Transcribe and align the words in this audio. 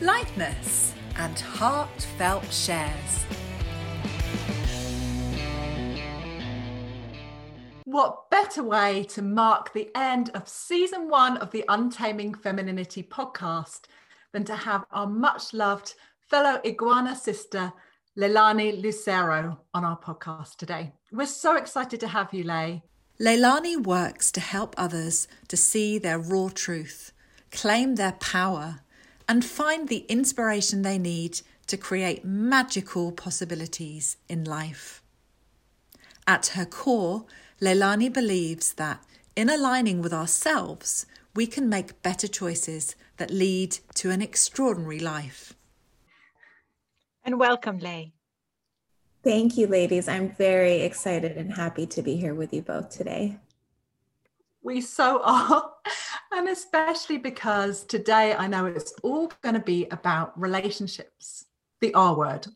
lightness, 0.00 0.94
and 1.16 1.38
heartfelt 1.38 2.44
shares. 2.52 3.24
What 7.84 8.30
better 8.30 8.62
way 8.62 9.04
to 9.04 9.22
mark 9.22 9.72
the 9.72 9.90
end 9.96 10.30
of 10.34 10.48
season 10.48 11.08
one 11.08 11.38
of 11.38 11.50
the 11.50 11.64
Untaming 11.68 12.34
Femininity 12.34 13.02
podcast 13.02 13.86
than 14.32 14.44
to 14.44 14.54
have 14.54 14.84
our 14.92 15.06
much 15.06 15.52
loved 15.52 15.94
fellow 16.28 16.60
iguana 16.64 17.16
sister, 17.16 17.72
Leilani 18.16 18.80
Lucero, 18.80 19.58
on 19.74 19.84
our 19.84 19.98
podcast 19.98 20.56
today. 20.56 20.92
We're 21.10 21.26
so 21.26 21.56
excited 21.56 21.98
to 22.00 22.08
have 22.08 22.32
you, 22.32 22.44
Lay. 22.44 22.82
Leilani 23.20 23.84
works 23.84 24.30
to 24.32 24.40
help 24.40 24.74
others 24.78 25.26
to 25.48 25.56
see 25.56 25.98
their 25.98 26.20
raw 26.20 26.50
truth, 26.54 27.12
claim 27.50 27.96
their 27.96 28.12
power, 28.12 28.80
and 29.28 29.44
find 29.44 29.88
the 29.88 30.06
inspiration 30.08 30.82
they 30.82 30.98
need 30.98 31.42
to 31.66 31.76
create 31.76 32.24
magical 32.24 33.12
possibilities 33.12 34.16
in 34.28 34.42
life. 34.42 35.02
At 36.26 36.48
her 36.48 36.64
core, 36.64 37.26
Leilani 37.60 38.12
believes 38.12 38.72
that 38.74 39.04
in 39.36 39.50
aligning 39.50 40.02
with 40.02 40.12
ourselves, 40.12 41.06
we 41.34 41.46
can 41.46 41.68
make 41.68 42.02
better 42.02 42.26
choices 42.26 42.96
that 43.18 43.30
lead 43.30 43.78
to 43.94 44.10
an 44.10 44.22
extraordinary 44.22 44.98
life. 44.98 45.54
And 47.22 47.38
welcome, 47.38 47.78
Lay. 47.78 48.14
Thank 49.22 49.58
you, 49.58 49.66
ladies. 49.66 50.08
I'm 50.08 50.30
very 50.30 50.80
excited 50.80 51.36
and 51.36 51.52
happy 51.52 51.86
to 51.86 52.02
be 52.02 52.16
here 52.16 52.34
with 52.34 52.52
you 52.52 52.62
both 52.62 52.88
today. 52.88 53.38
We 54.68 54.82
so 54.82 55.22
are. 55.24 55.70
And 56.30 56.46
especially 56.50 57.16
because 57.16 57.84
today 57.84 58.34
I 58.34 58.48
know 58.48 58.66
it's 58.66 58.92
all 59.02 59.32
going 59.42 59.54
to 59.54 59.62
be 59.62 59.86
about 59.90 60.38
relationships, 60.38 61.46
the 61.80 61.94
R 61.94 62.14
word. 62.14 62.46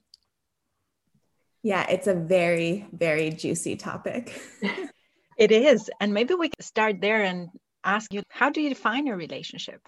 Yeah, 1.62 1.86
it's 1.88 2.06
a 2.06 2.14
very, 2.14 2.86
very 2.92 3.30
juicy 3.30 3.76
topic. 3.76 4.38
it 5.38 5.52
is. 5.52 5.90
And 6.00 6.12
maybe 6.12 6.34
we 6.34 6.50
can 6.50 6.62
start 6.62 7.00
there 7.00 7.24
and 7.24 7.48
ask 7.82 8.12
you 8.12 8.22
how 8.28 8.50
do 8.50 8.60
you 8.60 8.68
define 8.68 9.08
a 9.08 9.16
relationship? 9.16 9.80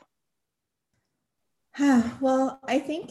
well, 1.78 2.58
I 2.64 2.78
think 2.78 3.10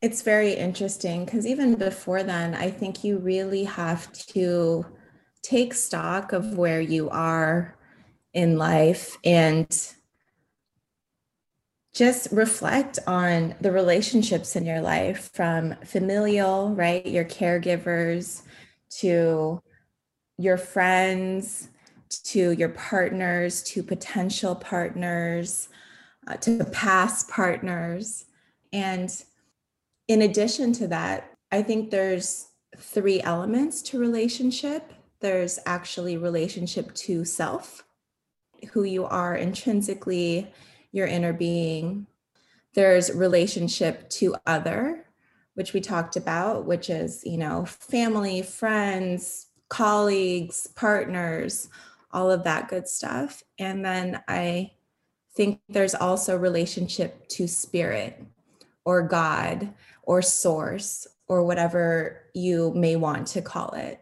it's 0.00 0.22
very 0.22 0.52
interesting 0.52 1.24
because 1.24 1.48
even 1.48 1.74
before 1.74 2.22
then, 2.22 2.54
I 2.54 2.70
think 2.70 3.02
you 3.02 3.18
really 3.18 3.64
have 3.64 4.12
to 4.34 4.86
take 5.42 5.74
stock 5.74 6.32
of 6.32 6.56
where 6.56 6.80
you 6.80 7.10
are 7.10 7.75
in 8.36 8.58
life 8.58 9.16
and 9.24 9.66
just 11.94 12.30
reflect 12.30 12.98
on 13.06 13.54
the 13.62 13.72
relationships 13.72 14.54
in 14.54 14.66
your 14.66 14.82
life 14.82 15.30
from 15.32 15.74
familial, 15.84 16.74
right? 16.74 17.06
Your 17.06 17.24
caregivers 17.24 18.42
to 19.00 19.62
your 20.38 20.58
friends 20.58 21.68
to 22.10 22.52
your 22.52 22.68
partners 22.68 23.62
to 23.62 23.82
potential 23.82 24.54
partners 24.54 25.68
uh, 26.26 26.34
to 26.36 26.64
past 26.66 27.28
partners. 27.28 28.26
And 28.72 29.10
in 30.08 30.22
addition 30.22 30.72
to 30.74 30.88
that, 30.88 31.32
I 31.50 31.62
think 31.62 31.90
there's 31.90 32.48
three 32.76 33.20
elements 33.22 33.82
to 33.82 33.98
relationship. 33.98 34.92
There's 35.20 35.58
actually 35.66 36.16
relationship 36.16 36.94
to 36.94 37.24
self, 37.24 37.84
who 38.72 38.84
you 38.84 39.04
are 39.04 39.34
intrinsically, 39.34 40.52
your 40.92 41.06
inner 41.06 41.32
being. 41.32 42.06
There's 42.74 43.12
relationship 43.12 44.08
to 44.10 44.36
other, 44.46 45.06
which 45.54 45.72
we 45.72 45.80
talked 45.80 46.16
about, 46.16 46.66
which 46.66 46.90
is, 46.90 47.24
you 47.24 47.38
know, 47.38 47.64
family, 47.64 48.42
friends, 48.42 49.46
colleagues, 49.68 50.66
partners, 50.68 51.68
all 52.12 52.30
of 52.30 52.44
that 52.44 52.68
good 52.68 52.88
stuff. 52.88 53.42
And 53.58 53.84
then 53.84 54.22
I 54.28 54.72
think 55.34 55.60
there's 55.68 55.94
also 55.94 56.36
relationship 56.36 57.28
to 57.28 57.46
spirit 57.46 58.24
or 58.84 59.02
God 59.02 59.74
or 60.02 60.22
source 60.22 61.06
or 61.28 61.44
whatever 61.44 62.22
you 62.34 62.72
may 62.74 62.96
want 62.96 63.26
to 63.28 63.42
call 63.42 63.70
it. 63.70 64.00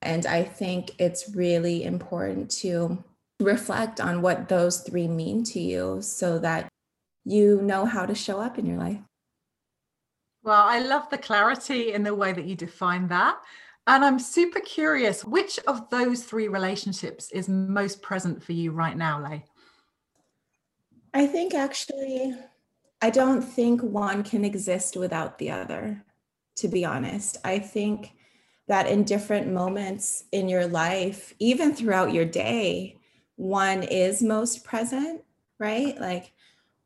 And 0.00 0.26
I 0.26 0.42
think 0.42 0.92
it's 0.98 1.34
really 1.34 1.84
important 1.84 2.50
to 2.62 3.04
reflect 3.44 4.00
on 4.00 4.22
what 4.22 4.48
those 4.48 4.80
three 4.80 5.08
mean 5.08 5.44
to 5.44 5.60
you 5.60 6.00
so 6.02 6.38
that 6.38 6.68
you 7.24 7.60
know 7.62 7.84
how 7.84 8.06
to 8.06 8.14
show 8.14 8.40
up 8.40 8.58
in 8.58 8.66
your 8.66 8.78
life. 8.78 9.00
Well, 10.42 10.62
I 10.62 10.80
love 10.80 11.08
the 11.08 11.18
clarity 11.18 11.92
in 11.92 12.02
the 12.02 12.14
way 12.14 12.32
that 12.32 12.46
you 12.46 12.56
define 12.56 13.08
that. 13.08 13.38
And 13.86 14.04
I'm 14.04 14.18
super 14.18 14.60
curious 14.60 15.24
which 15.24 15.58
of 15.66 15.88
those 15.90 16.24
three 16.24 16.48
relationships 16.48 17.30
is 17.32 17.48
most 17.48 18.02
present 18.02 18.42
for 18.42 18.52
you 18.52 18.70
right 18.70 18.96
now, 18.96 19.22
Lay? 19.22 19.44
I 21.14 21.26
think 21.26 21.54
actually 21.54 22.34
I 23.02 23.10
don't 23.10 23.42
think 23.42 23.82
one 23.82 24.22
can 24.22 24.44
exist 24.44 24.96
without 24.96 25.38
the 25.38 25.50
other, 25.50 26.04
to 26.56 26.68
be 26.68 26.84
honest. 26.84 27.36
I 27.44 27.58
think 27.58 28.12
that 28.68 28.86
in 28.86 29.02
different 29.02 29.52
moments 29.52 30.24
in 30.30 30.48
your 30.48 30.66
life, 30.66 31.34
even 31.40 31.74
throughout 31.74 32.12
your 32.12 32.24
day, 32.24 32.96
one 33.42 33.82
is 33.82 34.22
most 34.22 34.62
present, 34.62 35.20
right? 35.58 36.00
Like 36.00 36.32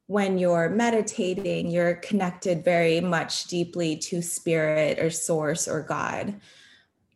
when 0.07 0.39
you're 0.39 0.71
meditating, 0.71 1.71
you're 1.71 1.97
connected 1.97 2.65
very 2.65 3.01
much 3.01 3.45
deeply 3.45 3.99
to 3.99 4.23
spirit 4.23 4.99
or 4.99 5.11
source 5.11 5.69
or 5.69 5.83
God 5.83 6.41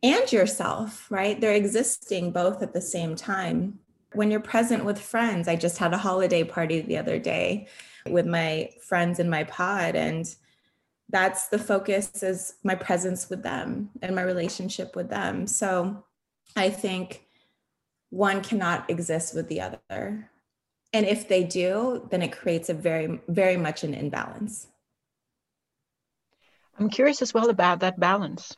and 0.03 0.31
yourself, 0.31 1.11
right? 1.11 1.41
They're 1.41 1.55
existing 1.55 2.33
both 2.33 2.63
at 2.63 2.75
the 2.75 2.83
same 2.83 3.17
time. 3.17 3.79
When 4.13 4.31
you're 4.31 4.41
present 4.41 4.85
with 4.85 5.01
friends, 5.01 5.49
I 5.49 5.57
just 5.57 5.79
had 5.79 5.95
a 5.95 5.99
holiday 5.99 6.45
party 6.45 6.83
the 6.83 6.99
other 6.99 7.19
day 7.19 7.69
with 8.07 8.27
my 8.27 8.69
friends 8.87 9.19
in 9.19 9.31
my 9.31 9.45
pod 9.45 9.97
and 9.97 10.35
that's 11.09 11.49
the 11.49 11.59
focus 11.59 12.23
is 12.23 12.55
my 12.63 12.75
presence 12.75 13.31
with 13.31 13.43
them 13.43 13.89
and 14.03 14.15
my 14.15 14.23
relationship 14.23 14.97
with 14.97 15.11
them 15.11 15.47
so 15.47 16.05
i 16.57 16.71
think 16.71 17.27
one 18.11 18.43
cannot 18.43 18.91
exist 18.91 19.35
with 19.35 19.49
the 19.49 19.61
other. 19.61 20.31
And 20.93 21.07
if 21.07 21.29
they 21.29 21.45
do 21.45 22.07
then 22.11 22.23
it 22.23 22.33
creates 22.33 22.69
a 22.69 22.75
very 22.75 23.21
very 23.29 23.57
much 23.57 23.85
an 23.85 23.95
imbalance. 23.95 24.67
I'm 26.79 26.91
curious 26.91 27.23
as 27.23 27.35
well 27.35 27.51
about 27.51 27.81
that 27.81 28.01
balance. 28.01 28.57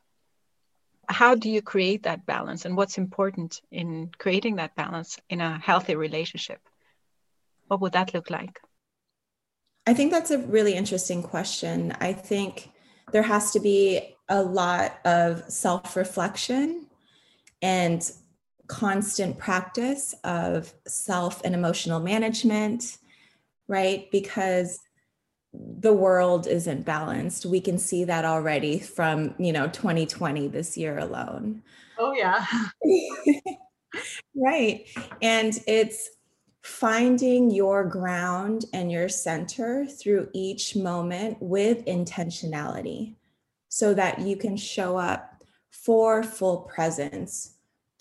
How 1.09 1.35
do 1.35 1.51
you 1.51 1.61
create 1.61 2.05
that 2.05 2.25
balance 2.25 2.65
and 2.65 2.77
what's 2.77 2.97
important 2.97 3.61
in 3.71 4.11
creating 4.17 4.57
that 4.57 4.77
balance 4.77 5.19
in 5.29 5.41
a 5.41 5.59
healthy 5.59 5.97
relationship? 5.97 6.61
What 7.67 7.81
would 7.81 7.93
that 7.93 8.15
look 8.15 8.31
like? 8.31 8.61
I 9.87 9.95
think 9.95 10.13
that's 10.13 10.31
a 10.31 10.39
really 10.39 10.75
interesting 10.75 11.23
question. 11.23 11.95
I 12.01 12.13
think 12.13 12.71
there 13.11 13.23
has 13.23 13.51
to 13.53 13.61
be 13.61 14.17
a 14.29 14.41
lot 14.43 15.01
of 15.05 15.45
self 15.51 15.97
reflection 15.97 16.87
and 17.61 18.09
constant 18.67 19.39
practice 19.39 20.15
of 20.25 20.73
self 20.87 21.43
and 21.45 21.55
emotional 21.55 22.01
management, 22.01 22.99
right? 23.69 24.11
Because 24.11 24.79
the 25.53 25.93
world 25.93 26.47
isn't 26.47 26.85
balanced. 26.85 27.45
We 27.45 27.61
can 27.61 27.79
see 27.79 28.05
that 28.05 28.25
already 28.25 28.79
from, 28.79 29.35
you 29.39 29.53
know, 29.53 29.69
2020 29.69 30.49
this 30.49 30.77
year 30.77 30.99
alone. 30.99 31.63
Oh, 31.99 32.13
yeah. 32.13 32.47
right. 34.35 34.87
And 35.21 35.59
it's 35.67 36.11
finding 36.63 37.51
your 37.51 37.85
ground 37.85 38.65
and 38.73 38.91
your 38.91 39.09
center 39.09 39.85
through 39.85 40.29
each 40.33 40.77
moment 40.77 41.37
with 41.41 41.85
intentionality 41.87 43.15
so 43.69 43.93
that 43.95 44.21
you 44.21 44.37
can 44.37 44.57
show 44.57 44.97
up 44.97 45.43
for 45.71 46.23
full 46.23 46.59
presence 46.59 47.52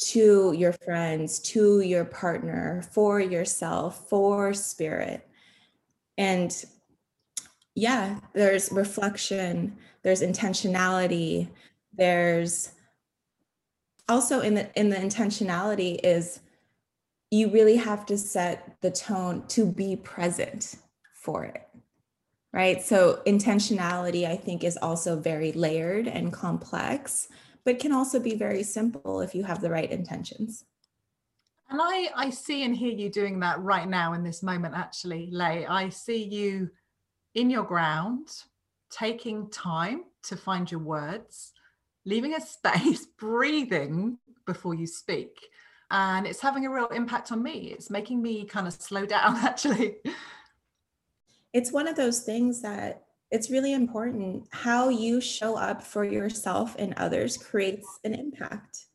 to 0.01 0.53
your 0.57 0.73
friends, 0.73 1.39
to 1.39 1.81
your 1.81 2.05
partner, 2.05 2.83
for 2.91 3.19
yourself, 3.19 4.09
for 4.09 4.53
spirit. 4.53 5.27
And 6.17 6.53
yeah, 7.75 8.19
there's 8.33 8.71
reflection, 8.71 9.77
there's 10.03 10.21
intentionality, 10.21 11.49
there's 11.93 12.71
also 14.09 14.41
in 14.41 14.55
the 14.55 14.79
in 14.79 14.89
the 14.89 14.95
intentionality 14.95 15.99
is 16.03 16.41
you 17.29 17.49
really 17.49 17.77
have 17.77 18.05
to 18.05 18.17
set 18.17 18.75
the 18.81 18.91
tone 18.91 19.45
to 19.47 19.65
be 19.65 19.95
present 19.95 20.75
for 21.13 21.45
it 21.45 21.67
right 22.51 22.81
so 22.81 23.21
intentionality 23.25 24.27
i 24.27 24.35
think 24.35 24.63
is 24.63 24.77
also 24.81 25.15
very 25.15 25.51
layered 25.53 26.07
and 26.07 26.33
complex 26.33 27.29
but 27.65 27.79
can 27.79 27.91
also 27.91 28.19
be 28.19 28.35
very 28.35 28.63
simple 28.63 29.21
if 29.21 29.35
you 29.35 29.43
have 29.43 29.61
the 29.61 29.69
right 29.69 29.91
intentions. 29.91 30.65
And 31.69 31.79
i 31.81 32.09
i 32.15 32.29
see 32.29 32.63
and 32.63 32.75
hear 32.75 32.91
you 32.91 33.09
doing 33.09 33.39
that 33.39 33.61
right 33.61 33.87
now 33.87 34.11
in 34.11 34.23
this 34.23 34.43
moment 34.43 34.75
actually 34.75 35.29
lay 35.31 35.65
i 35.65 35.87
see 35.87 36.21
you 36.21 36.69
in 37.33 37.49
your 37.49 37.63
ground 37.63 38.27
taking 38.89 39.49
time 39.49 40.03
to 40.23 40.35
find 40.35 40.69
your 40.69 40.81
words 40.81 41.53
leaving 42.05 42.33
a 42.33 42.41
space 42.41 43.05
breathing 43.19 44.17
before 44.45 44.73
you 44.73 44.87
speak. 44.87 45.47
And 45.89 46.25
it's 46.25 46.39
having 46.39 46.65
a 46.65 46.71
real 46.71 46.87
impact 46.87 47.31
on 47.31 47.43
me. 47.43 47.73
It's 47.73 47.89
making 47.89 48.21
me 48.21 48.45
kind 48.45 48.67
of 48.67 48.73
slow 48.73 49.05
down 49.05 49.35
actually. 49.43 49.97
It's 51.53 51.71
one 51.71 51.87
of 51.87 51.95
those 51.95 52.21
things 52.21 52.61
that 52.61 53.03
it's 53.31 53.49
really 53.49 53.73
important 53.73 54.47
how 54.51 54.89
you 54.89 55.21
show 55.21 55.55
up 55.55 55.81
for 55.81 56.03
yourself 56.03 56.75
and 56.77 56.93
others 56.95 57.37
creates 57.37 57.99
an 58.03 58.13
impact 58.13 58.85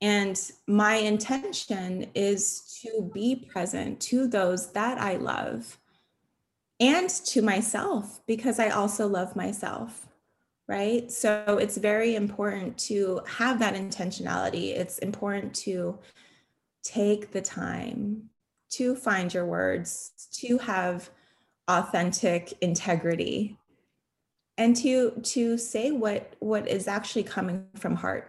and 0.00 0.50
my 0.66 0.96
intention 0.96 2.10
is 2.14 2.78
to 2.82 3.10
be 3.14 3.48
present 3.50 4.00
to 4.00 4.26
those 4.26 4.72
that 4.72 4.98
i 4.98 5.16
love 5.16 5.78
and 6.80 7.08
to 7.08 7.42
myself 7.42 8.20
because 8.26 8.58
i 8.58 8.68
also 8.68 9.06
love 9.06 9.34
myself 9.36 10.08
right? 10.68 11.10
So 11.10 11.58
it's 11.60 11.76
very 11.76 12.14
important 12.14 12.78
to 12.78 13.20
have 13.26 13.58
that 13.58 13.74
intentionality. 13.74 14.74
It's 14.76 14.98
important 14.98 15.54
to 15.56 15.98
take 16.82 17.30
the 17.30 17.42
time 17.42 18.30
to 18.70 18.96
find 18.96 19.32
your 19.34 19.44
words, 19.44 20.12
to 20.32 20.56
have 20.58 21.10
authentic 21.78 22.52
integrity. 22.60 23.56
And 24.58 24.76
to 24.76 25.12
to 25.22 25.56
say 25.56 25.90
what 25.90 26.34
what 26.40 26.68
is 26.68 26.86
actually 26.86 27.24
coming 27.24 27.66
from 27.76 27.96
heart. 27.96 28.28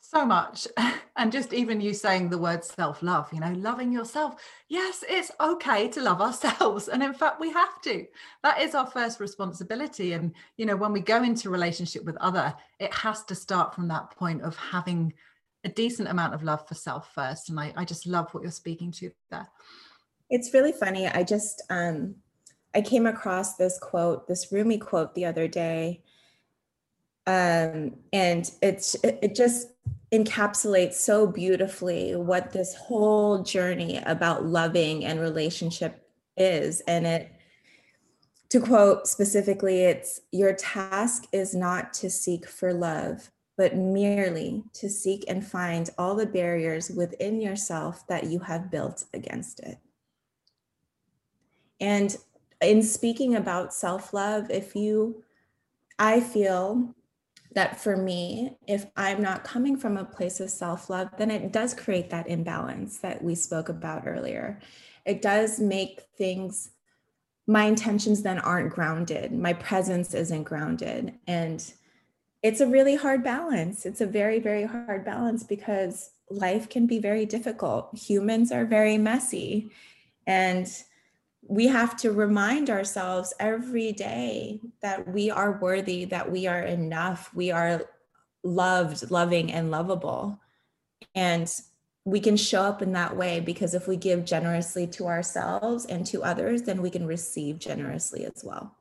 So 0.00 0.24
much. 0.24 0.68
And 1.18 1.32
just 1.32 1.54
even 1.54 1.80
you 1.80 1.94
saying 1.94 2.28
the 2.28 2.36
word 2.36 2.62
self 2.62 3.02
love 3.02 3.32
you 3.32 3.40
know 3.40 3.52
loving 3.52 3.90
yourself. 3.90 4.34
Yes 4.68 5.02
it's 5.08 5.30
okay 5.40 5.88
to 5.88 6.02
love 6.02 6.20
ourselves. 6.20 6.88
And 6.92 7.02
in 7.02 7.14
fact 7.14 7.40
we 7.40 7.50
have 7.52 7.80
to. 7.82 8.06
That 8.42 8.60
is 8.60 8.74
our 8.74 8.86
first 8.86 9.18
responsibility. 9.18 10.12
And 10.12 10.34
you 10.58 10.66
know 10.66 10.76
when 10.76 10.92
we 10.92 11.00
go 11.00 11.22
into 11.22 11.48
relationship 11.48 12.04
with 12.04 12.18
other 12.18 12.54
it 12.78 12.92
has 12.92 13.24
to 13.24 13.34
start 13.34 13.74
from 13.74 13.88
that 13.88 14.10
point 14.10 14.42
of 14.42 14.56
having 14.56 15.14
a 15.64 15.70
decent 15.70 16.08
amount 16.08 16.34
of 16.34 16.42
love 16.42 16.68
for 16.68 16.74
self 16.74 17.14
first. 17.14 17.48
And 17.48 17.58
i, 17.58 17.72
I 17.76 17.84
just 17.86 18.06
love 18.06 18.28
what 18.32 18.42
you're 18.42 18.52
speaking 18.52 18.92
to 18.92 19.10
there 19.30 19.48
it's 20.30 20.54
really 20.54 20.72
funny 20.72 21.06
i 21.08 21.22
just 21.22 21.62
um 21.70 22.14
i 22.74 22.80
came 22.80 23.06
across 23.06 23.56
this 23.56 23.78
quote 23.78 24.26
this 24.28 24.52
rumi 24.52 24.78
quote 24.78 25.14
the 25.14 25.24
other 25.24 25.48
day 25.48 26.02
um 27.26 27.92
and 28.12 28.52
it's 28.62 28.94
it, 29.02 29.34
just 29.34 29.68
encapsulates 30.12 30.94
so 30.94 31.26
beautifully 31.26 32.14
what 32.14 32.52
this 32.52 32.74
whole 32.74 33.42
journey 33.42 34.00
about 34.06 34.46
loving 34.46 35.04
and 35.04 35.20
relationship 35.20 36.08
is. 36.36 36.80
And 36.82 37.06
it, 37.06 37.32
to 38.50 38.60
quote 38.60 39.08
specifically, 39.08 39.82
it's 39.82 40.20
your 40.30 40.54
task 40.54 41.24
is 41.32 41.54
not 41.54 41.92
to 41.94 42.08
seek 42.08 42.48
for 42.48 42.72
love, 42.72 43.30
but 43.56 43.76
merely 43.76 44.62
to 44.74 44.88
seek 44.88 45.24
and 45.28 45.44
find 45.44 45.90
all 45.98 46.14
the 46.14 46.26
barriers 46.26 46.90
within 46.90 47.40
yourself 47.40 48.06
that 48.06 48.24
you 48.24 48.38
have 48.38 48.70
built 48.70 49.04
against 49.12 49.60
it. 49.60 49.78
And 51.80 52.16
in 52.60 52.82
speaking 52.82 53.34
about 53.34 53.74
self 53.74 54.12
love, 54.12 54.50
if 54.50 54.74
you, 54.74 55.22
I 55.98 56.20
feel 56.20 56.94
that 57.54 57.80
for 57.80 57.96
me, 57.96 58.56
if 58.66 58.86
I'm 58.96 59.22
not 59.22 59.44
coming 59.44 59.78
from 59.78 59.96
a 59.96 60.04
place 60.04 60.40
of 60.40 60.50
self 60.50 60.90
love, 60.90 61.08
then 61.16 61.30
it 61.30 61.52
does 61.52 61.74
create 61.74 62.10
that 62.10 62.28
imbalance 62.28 62.98
that 62.98 63.22
we 63.22 63.34
spoke 63.34 63.68
about 63.68 64.06
earlier. 64.06 64.60
It 65.04 65.22
does 65.22 65.60
make 65.60 66.02
things, 66.18 66.70
my 67.46 67.64
intentions 67.64 68.22
then 68.22 68.38
aren't 68.38 68.74
grounded, 68.74 69.32
my 69.32 69.52
presence 69.52 70.14
isn't 70.14 70.44
grounded. 70.44 71.14
And 71.26 71.72
it's 72.42 72.60
a 72.60 72.66
really 72.66 72.96
hard 72.96 73.24
balance. 73.24 73.86
It's 73.86 74.00
a 74.00 74.06
very, 74.06 74.38
very 74.38 74.64
hard 74.64 75.04
balance 75.04 75.42
because 75.42 76.10
life 76.30 76.68
can 76.68 76.86
be 76.86 76.98
very 76.98 77.24
difficult. 77.24 77.96
Humans 77.96 78.52
are 78.52 78.64
very 78.64 78.98
messy. 78.98 79.70
And 80.26 80.68
we 81.48 81.66
have 81.68 81.96
to 81.96 82.12
remind 82.12 82.70
ourselves 82.70 83.32
every 83.38 83.92
day 83.92 84.60
that 84.82 85.06
we 85.08 85.30
are 85.30 85.58
worthy, 85.60 86.04
that 86.06 86.30
we 86.30 86.46
are 86.46 86.62
enough, 86.62 87.30
we 87.34 87.50
are 87.50 87.82
loved, 88.42 89.10
loving, 89.10 89.52
and 89.52 89.70
lovable. 89.70 90.40
And 91.14 91.52
we 92.04 92.20
can 92.20 92.36
show 92.36 92.62
up 92.62 92.82
in 92.82 92.92
that 92.92 93.16
way 93.16 93.40
because 93.40 93.74
if 93.74 93.86
we 93.86 93.96
give 93.96 94.24
generously 94.24 94.86
to 94.86 95.06
ourselves 95.06 95.86
and 95.86 96.06
to 96.06 96.22
others, 96.22 96.62
then 96.62 96.82
we 96.82 96.90
can 96.90 97.06
receive 97.06 97.58
generously 97.58 98.24
as 98.24 98.42
well. 98.44 98.76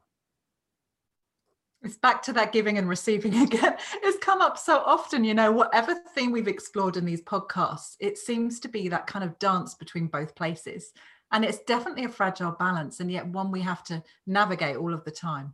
It's 1.84 1.98
back 1.98 2.24
to 2.24 2.34
that 2.34 2.52
giving 2.52 2.80
and 2.80 2.90
receiving 2.90 3.36
again. 3.44 3.78
It's 4.02 4.24
come 4.24 4.42
up 4.42 4.58
so 4.58 4.80
often, 4.86 5.24
you 5.24 5.36
know, 5.36 5.52
whatever 5.52 5.96
thing 6.14 6.32
we've 6.32 6.48
explored 6.48 6.98
in 6.98 7.06
these 7.06 7.22
podcasts, 7.22 7.96
it 8.00 8.18
seems 8.18 8.60
to 8.62 8.68
be 8.68 8.88
that 8.90 9.08
kind 9.08 9.24
of 9.24 9.38
dance 9.38 9.76
between 9.76 10.08
both 10.08 10.36
places 10.36 10.92
and 11.32 11.44
it's 11.46 11.60
definitely 11.60 12.06
a 12.06 12.10
fragile 12.10 12.52
balance 12.52 13.00
and 13.00 13.12
yet 13.12 13.28
one 13.28 13.52
we 13.52 13.62
have 13.62 13.84
to 13.84 14.04
navigate 14.28 14.78
all 14.78 14.94
of 14.94 15.04
the 15.04 15.12
time. 15.12 15.54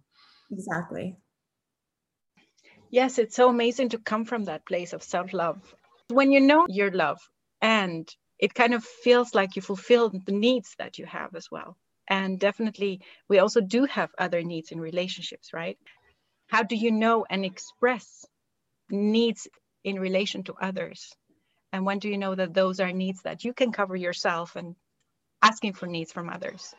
Exactly. 0.52 1.18
Yes 2.90 3.18
it's 3.20 3.36
so 3.36 3.50
amazing 3.50 3.90
to 3.90 3.98
come 4.00 4.26
from 4.26 4.46
that 4.46 4.66
place 4.66 4.94
of 4.94 5.04
self-love. 5.04 5.76
When 6.10 6.32
you 6.32 6.42
know 6.42 6.66
your 6.68 6.92
love 6.92 7.20
and 7.62 8.08
it 8.38 8.54
kind 8.54 8.74
of 8.74 8.84
feels 8.84 9.34
like 9.34 9.56
you 9.56 9.62
fulfill 9.62 10.10
the 10.10 10.32
needs 10.32 10.76
that 10.78 10.98
you 10.98 11.06
have 11.06 11.36
as 11.36 11.50
well. 11.52 11.78
And 12.10 12.40
definitely 12.40 13.02
we 13.30 13.40
also 13.40 13.62
do 13.62 13.86
have 13.86 14.10
other 14.18 14.44
needs 14.44 14.72
in 14.72 14.80
relationships 14.82 15.54
right? 15.54 15.78
How 16.48 16.64
do 16.64 16.76
you 16.76 16.92
know 16.92 17.26
and 17.30 17.46
express 17.46 18.26
needs 18.90 19.48
in 19.84 20.00
relation 20.00 20.44
to 20.44 20.54
others? 20.62 21.14
And 21.72 21.86
when 21.86 22.00
do 22.00 22.10
you 22.10 22.18
know 22.18 22.36
that 22.36 22.54
those 22.54 22.82
are 22.82 22.92
needs 22.92 23.22
that 23.22 23.46
you 23.46 23.54
can 23.54 23.72
cover 23.72 23.96
yourself 23.96 24.58
and 24.58 24.76
asking 25.42 25.74
for 25.74 25.88
needs 25.88 26.12
from 26.12 26.30
others? 26.30 26.74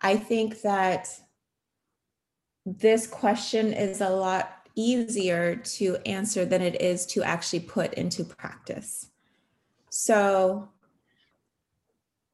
I 0.00 0.16
think 0.16 0.62
that 0.62 1.08
this 2.66 3.06
question 3.06 3.72
is 3.72 4.00
a 4.00 4.08
lot 4.08 4.68
easier 4.74 5.56
to 5.56 5.96
answer 6.06 6.44
than 6.44 6.62
it 6.62 6.80
is 6.80 7.06
to 7.06 7.22
actually 7.22 7.60
put 7.60 7.94
into 7.94 8.24
practice. 8.24 9.08
So, 9.90 10.68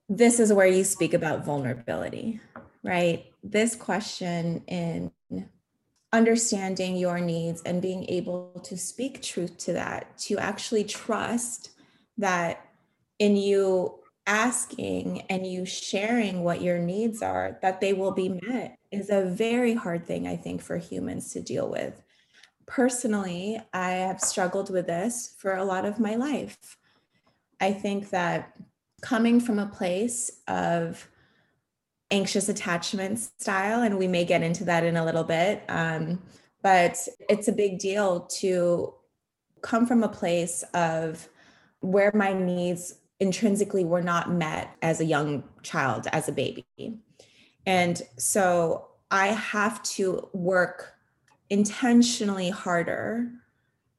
this 0.09 0.41
is 0.41 0.53
where 0.53 0.67
you 0.67 0.85
speak 0.85 1.13
about 1.13 1.45
vulnerability, 1.45 2.41
right? 2.83 3.27
This 3.43 3.77
question 3.77 4.63
in 4.67 5.11
understanding 6.13 6.97
your 6.97 7.21
needs 7.21 7.61
and 7.63 7.83
being 7.83 8.09
able 8.09 8.61
to 8.65 8.79
speak 8.79 9.21
truth 9.21 9.59
to 9.59 9.75
that, 9.75 10.17
to 10.19 10.39
actually 10.39 10.85
trust 10.85 11.71
that 12.17 12.67
in 13.19 13.37
you 13.37 13.98
asking 14.29 15.23
and 15.31 15.47
you 15.47 15.65
sharing 15.65 16.45
what 16.45 16.61
your 16.61 16.79
needs 16.79 17.23
are 17.23 17.59
that 17.63 17.81
they 17.81 17.95
will 17.95 18.13
be 18.13 18.29
met 18.29 18.79
is 18.93 19.09
a 19.09 19.25
very 19.25 19.73
hard 19.73 20.07
thing 20.07 20.29
i 20.29 20.37
think 20.37 20.61
for 20.61 20.77
humans 20.77 21.33
to 21.33 21.41
deal 21.41 21.69
with. 21.69 22.03
Personally 22.67 23.59
i 23.73 23.93
have 23.93 24.21
struggled 24.21 24.71
with 24.71 24.87
this 24.87 25.35
for 25.39 25.55
a 25.55 25.65
lot 25.65 25.87
of 25.87 25.99
my 25.99 26.15
life. 26.15 26.77
I 27.59 27.73
think 27.73 28.11
that 28.11 28.55
coming 29.01 29.41
from 29.41 29.59
a 29.59 29.67
place 29.67 30.43
of 30.47 31.09
anxious 32.11 32.51
attachment 32.51 33.19
style 33.19 33.83
and 33.83 33.99
we 33.99 34.09
may 34.09 34.27
get 34.27 34.43
into 34.43 34.65
that 34.65 34.85
in 34.85 34.97
a 34.97 35.05
little 35.05 35.25
bit 35.25 35.63
um, 35.71 36.23
but 36.63 36.99
it's 37.31 37.49
a 37.49 37.53
big 37.53 37.79
deal 37.79 38.21
to 38.41 38.93
come 39.63 39.87
from 39.87 40.03
a 40.03 40.09
place 40.09 40.65
of 40.75 41.29
where 41.81 42.13
my 42.15 42.35
needs 42.35 42.95
intrinsically 43.21 43.85
were 43.85 44.03
not 44.03 44.31
met 44.31 44.77
as 44.83 45.01
a 45.01 45.05
young 45.05 45.45
child, 45.63 46.07
as 46.13 46.29
a 46.29 46.33
baby. 46.33 46.65
And 47.67 48.01
so 48.17 48.89
I 49.11 49.29
have 49.29 49.83
to 49.85 50.29
work 50.33 50.95
intentionally 51.51 52.51
harder 52.51 53.31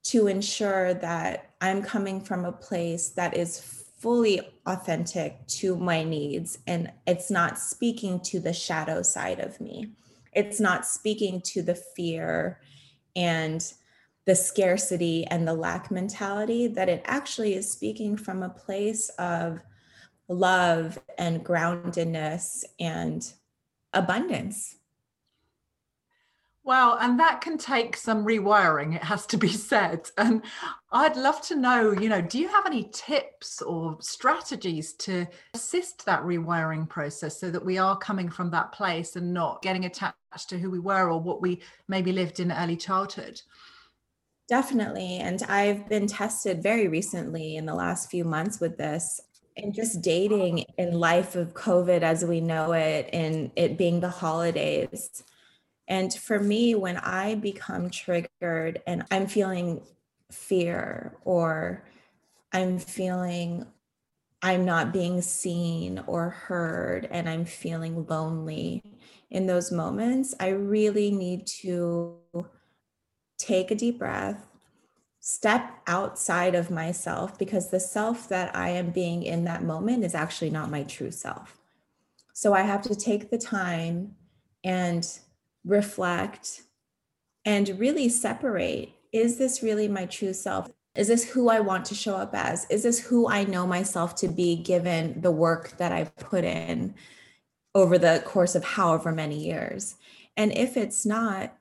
to 0.03 0.27
ensure 0.27 0.93
that 0.95 1.51
I'm 1.61 1.83
coming 1.83 2.21
from 2.21 2.45
a 2.45 2.51
place 2.51 3.09
that 3.09 3.35
is 3.35 3.59
fully 3.99 4.39
authentic 4.65 5.45
to 5.47 5.75
my 5.75 6.03
needs 6.03 6.59
and 6.67 6.89
it's 7.05 7.29
not 7.29 7.59
speaking 7.59 8.21
to 8.21 8.39
the 8.39 8.53
shadow 8.53 9.01
side 9.01 9.39
of 9.39 9.59
me. 9.59 9.89
It's 10.31 10.59
not 10.59 10.85
speaking 10.85 11.41
to 11.47 11.61
the 11.61 11.75
fear 11.75 12.61
and 13.15 13.61
the 14.29 14.35
scarcity 14.35 15.25
and 15.25 15.47
the 15.47 15.53
lack 15.55 15.89
mentality, 15.89 16.67
that 16.67 16.87
it 16.87 17.01
actually 17.05 17.55
is 17.55 17.67
speaking 17.67 18.15
from 18.15 18.43
a 18.43 18.49
place 18.49 19.09
of 19.17 19.59
love 20.27 20.99
and 21.17 21.43
groundedness 21.43 22.63
and 22.79 23.33
abundance. 23.91 24.75
Wow, 26.63 26.99
and 27.01 27.19
that 27.19 27.41
can 27.41 27.57
take 27.57 27.97
some 27.97 28.23
rewiring, 28.23 28.95
it 28.95 29.03
has 29.03 29.25
to 29.25 29.37
be 29.37 29.47
said. 29.71 30.11
And 30.15 30.43
I'd 30.91 31.17
love 31.17 31.41
to 31.47 31.55
know, 31.55 31.91
you 31.91 32.07
know, 32.07 32.21
do 32.21 32.37
you 32.37 32.49
have 32.49 32.67
any 32.67 32.87
tips 32.93 33.63
or 33.63 33.97
strategies 33.99 34.93
to 35.05 35.25
assist 35.55 36.05
that 36.05 36.21
rewiring 36.21 36.87
process 36.87 37.39
so 37.39 37.49
that 37.49 37.65
we 37.65 37.79
are 37.79 37.97
coming 37.97 38.29
from 38.29 38.51
that 38.51 38.73
place 38.73 39.15
and 39.15 39.33
not 39.33 39.63
getting 39.63 39.85
attached 39.85 40.49
to 40.49 40.59
who 40.59 40.69
we 40.69 40.77
were 40.77 41.09
or 41.09 41.19
what 41.19 41.41
we 41.41 41.63
maybe 41.87 42.11
lived 42.11 42.39
in 42.39 42.51
early 42.51 42.77
childhood? 42.77 43.41
Definitely. 44.49 45.17
And 45.17 45.41
I've 45.43 45.87
been 45.87 46.07
tested 46.07 46.63
very 46.63 46.87
recently 46.87 47.55
in 47.55 47.65
the 47.65 47.75
last 47.75 48.09
few 48.09 48.23
months 48.25 48.59
with 48.59 48.77
this 48.77 49.21
and 49.55 49.73
just 49.73 50.01
dating 50.01 50.65
in 50.77 50.99
life 50.99 51.35
of 51.35 51.53
COVID 51.53 52.01
as 52.01 52.25
we 52.25 52.41
know 52.41 52.71
it, 52.71 53.09
and 53.13 53.51
it 53.55 53.77
being 53.77 53.99
the 53.99 54.09
holidays 54.09 55.23
and 55.89 56.13
for 56.13 56.39
me, 56.39 56.75
when 56.75 56.97
I 56.97 57.35
become 57.35 57.89
triggered 57.89 58.81
and 58.85 59.03
I'm 59.09 59.25
feeling 59.25 59.81
fear 60.31 61.17
or 61.25 61.83
I'm 62.53 62.77
feeling 62.77 63.65
I'm 64.41 64.65
not 64.65 64.93
being 64.93 65.21
seen 65.21 66.01
or 66.05 66.29
heard 66.29 67.07
and 67.11 67.27
I'm 67.27 67.43
feeling 67.43 68.05
lonely 68.05 68.83
in 69.31 69.47
those 69.47 69.71
moments, 69.71 70.35
I 70.39 70.49
really 70.49 71.11
need 71.11 71.47
to 71.61 72.17
take 73.39 73.71
a 73.71 73.75
deep 73.75 73.97
breath, 73.97 74.45
step 75.19 75.71
outside 75.87 76.53
of 76.53 76.69
myself 76.69 77.37
because 77.39 77.69
the 77.69 77.79
self 77.79 78.29
that 78.29 78.55
I 78.55 78.69
am 78.69 78.91
being 78.91 79.23
in 79.23 79.45
that 79.45 79.63
moment 79.63 80.03
is 80.03 80.13
actually 80.13 80.51
not 80.51 80.69
my 80.69 80.83
true 80.83 81.11
self. 81.11 81.57
So 82.33 82.53
I 82.53 82.61
have 82.61 82.81
to 82.83 82.95
take 82.95 83.31
the 83.31 83.37
time 83.37 84.15
and 84.63 85.07
reflect, 85.65 86.61
and 87.45 87.79
really 87.79 88.09
separate 88.09 88.93
is 89.11 89.37
this 89.37 89.63
really 89.63 89.87
my 89.87 90.05
true 90.05 90.33
self? 90.33 90.69
Is 90.95 91.07
this 91.07 91.23
who 91.23 91.49
I 91.49 91.59
want 91.59 91.85
to 91.85 91.95
show 91.95 92.15
up 92.15 92.31
as? 92.33 92.65
Is 92.69 92.83
this 92.83 92.99
who 92.99 93.27
I 93.27 93.43
know 93.43 93.65
myself 93.65 94.15
to 94.17 94.27
be 94.27 94.55
given 94.55 95.21
the 95.21 95.31
work 95.31 95.77
that 95.77 95.91
I've 95.91 96.15
put 96.17 96.43
in 96.43 96.93
over 97.73 97.97
the 97.97 98.21
course 98.25 98.55
of 98.55 98.63
however 98.63 99.11
many 99.11 99.37
years? 99.37 99.95
And 100.37 100.51
if 100.55 100.77
it's 100.77 101.05
not, 101.05 101.55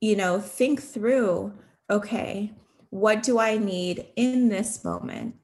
you 0.00 0.16
know, 0.16 0.40
think 0.40 0.82
through 0.82 1.52
okay, 1.88 2.52
what 2.90 3.22
do 3.22 3.38
I 3.38 3.58
need 3.58 4.06
in 4.16 4.48
this 4.48 4.84
moment 4.84 5.36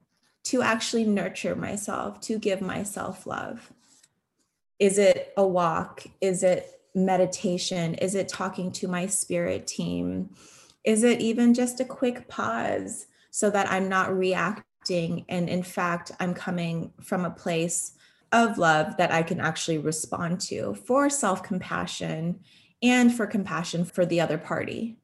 to 0.45 0.61
actually 0.61 1.05
nurture 1.05 1.55
myself, 1.55 2.19
to 2.21 2.37
give 2.37 2.61
myself 2.61 3.25
love? 3.25 3.71
Is 4.79 4.97
it 4.97 5.33
a 5.37 5.47
walk? 5.47 6.03
Is 6.19 6.43
it 6.43 6.81
meditation? 6.93 7.95
Is 7.95 8.15
it 8.15 8.27
talking 8.27 8.71
to 8.73 8.87
my 8.87 9.07
spirit 9.07 9.67
team? 9.67 10.31
Is 10.83 11.03
it 11.03 11.21
even 11.21 11.53
just 11.53 11.79
a 11.79 11.85
quick 11.85 12.27
pause 12.27 13.07
so 13.31 13.49
that 13.49 13.71
I'm 13.71 13.87
not 13.87 14.15
reacting? 14.15 15.25
And 15.29 15.47
in 15.47 15.63
fact, 15.63 16.11
I'm 16.19 16.33
coming 16.33 16.91
from 17.01 17.23
a 17.23 17.31
place 17.31 17.93
of 18.33 18.57
love 18.57 18.97
that 18.97 19.11
I 19.11 19.23
can 19.23 19.39
actually 19.39 19.77
respond 19.77 20.41
to 20.41 20.73
for 20.73 21.09
self 21.09 21.43
compassion 21.43 22.39
and 22.83 23.13
for 23.13 23.25
compassion 23.25 23.85
for 23.85 24.05
the 24.05 24.21
other 24.21 24.37
party. 24.37 24.97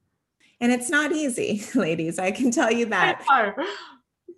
And 0.61 0.71
it's 0.71 0.89
not 0.89 1.11
easy, 1.11 1.63
ladies. 1.75 2.19
I 2.19 2.31
can 2.31 2.51
tell 2.51 2.71
you 2.71 2.87
that. 2.87 3.23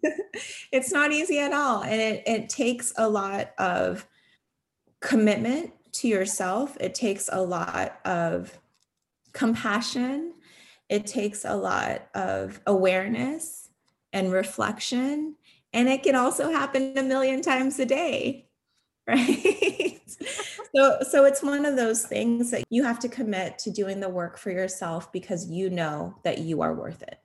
it's 0.72 0.92
not 0.92 1.12
easy 1.12 1.40
at 1.40 1.52
all. 1.52 1.84
And 1.84 2.00
it, 2.00 2.24
it 2.26 2.50
takes 2.50 2.94
a 2.96 3.10
lot 3.10 3.52
of 3.58 4.08
commitment 5.00 5.74
to 5.94 6.08
yourself. 6.08 6.78
It 6.80 6.96
takes 6.96 7.30
a 7.32 7.42
lot 7.42 8.00
of 8.06 8.58
compassion. 9.34 10.34
It 10.90 11.08
takes 11.08 11.44
a 11.44 11.56
lot 11.56 12.08
of 12.14 12.62
awareness 12.68 13.70
and 14.14 14.32
reflection. 14.32 15.36
And 15.74 15.90
it 15.90 16.04
can 16.04 16.16
also 16.16 16.52
happen 16.52 16.98
a 16.98 17.04
million 17.04 17.42
times 17.42 17.80
a 17.80 17.86
day, 17.86 18.50
right? 19.12 20.02
so, 20.76 20.98
so 21.10 21.26
it's 21.26 21.44
one 21.44 21.66
of 21.66 21.76
those 21.76 22.06
things 22.06 22.52
that 22.52 22.64
you 22.70 22.84
have 22.84 23.00
to 23.00 23.10
commit 23.10 23.60
to 23.60 23.72
doing 23.72 24.00
the 24.00 24.10
work 24.10 24.38
for 24.38 24.52
yourself 24.52 25.12
because 25.12 25.50
you 25.50 25.70
know 25.70 26.16
that 26.24 26.40
you 26.40 26.62
are 26.62 26.74
worth 26.74 27.02
it. 27.02 27.20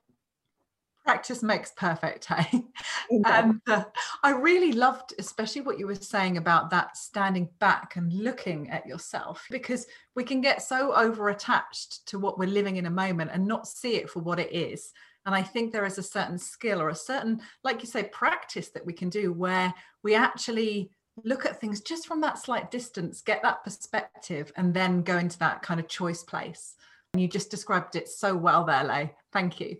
Practice 1.04 1.40
makes 1.40 1.70
perfect 1.70 2.24
hey? 2.24 2.64
And 3.10 3.60
uh, 3.68 3.84
i 4.24 4.30
really 4.30 4.72
loved 4.72 5.14
especially 5.20 5.60
what 5.60 5.78
you 5.78 5.86
were 5.86 5.94
saying 5.94 6.36
about 6.36 6.68
that 6.70 6.96
standing 6.96 7.48
back 7.60 7.94
and 7.94 8.12
looking 8.12 8.68
at 8.70 8.86
yourself 8.86 9.46
because 9.48 9.86
we 10.16 10.24
can 10.24 10.40
get 10.40 10.62
so 10.62 10.92
over 10.92 11.28
attached 11.28 12.04
to 12.06 12.18
what 12.18 12.40
we're 12.40 12.48
living 12.48 12.74
in 12.74 12.86
a 12.86 12.90
moment 12.90 13.30
and 13.32 13.46
not 13.46 13.68
see 13.68 13.94
it 13.94 14.10
for 14.10 14.18
what 14.18 14.40
it 14.40 14.52
is. 14.52 14.92
And 15.26 15.34
i 15.34 15.42
think 15.42 15.72
there 15.72 15.86
is 15.86 15.98
a 15.98 16.02
certain 16.02 16.38
skill 16.38 16.82
or 16.82 16.88
a 16.88 16.94
certain 16.94 17.40
like 17.62 17.82
you 17.82 17.86
say 17.88 18.02
practice 18.04 18.70
that 18.70 18.86
we 18.86 18.92
can 18.92 19.08
do 19.08 19.32
where 19.32 19.72
we 20.02 20.16
actually 20.16 20.90
look 21.24 21.46
at 21.46 21.60
things 21.60 21.80
just 21.80 22.06
from 22.06 22.20
that 22.20 22.38
slight 22.38 22.70
distance 22.70 23.22
get 23.22 23.42
that 23.42 23.64
perspective 23.64 24.52
and 24.56 24.74
then 24.74 25.02
go 25.02 25.16
into 25.16 25.38
that 25.38 25.62
kind 25.62 25.80
of 25.80 25.88
choice 25.88 26.22
place 26.22 26.74
and 27.12 27.22
you 27.22 27.28
just 27.28 27.50
described 27.50 27.96
it 27.96 28.08
so 28.08 28.36
well 28.36 28.64
there 28.64 28.84
lay 28.84 29.12
thank 29.32 29.60
you 29.60 29.76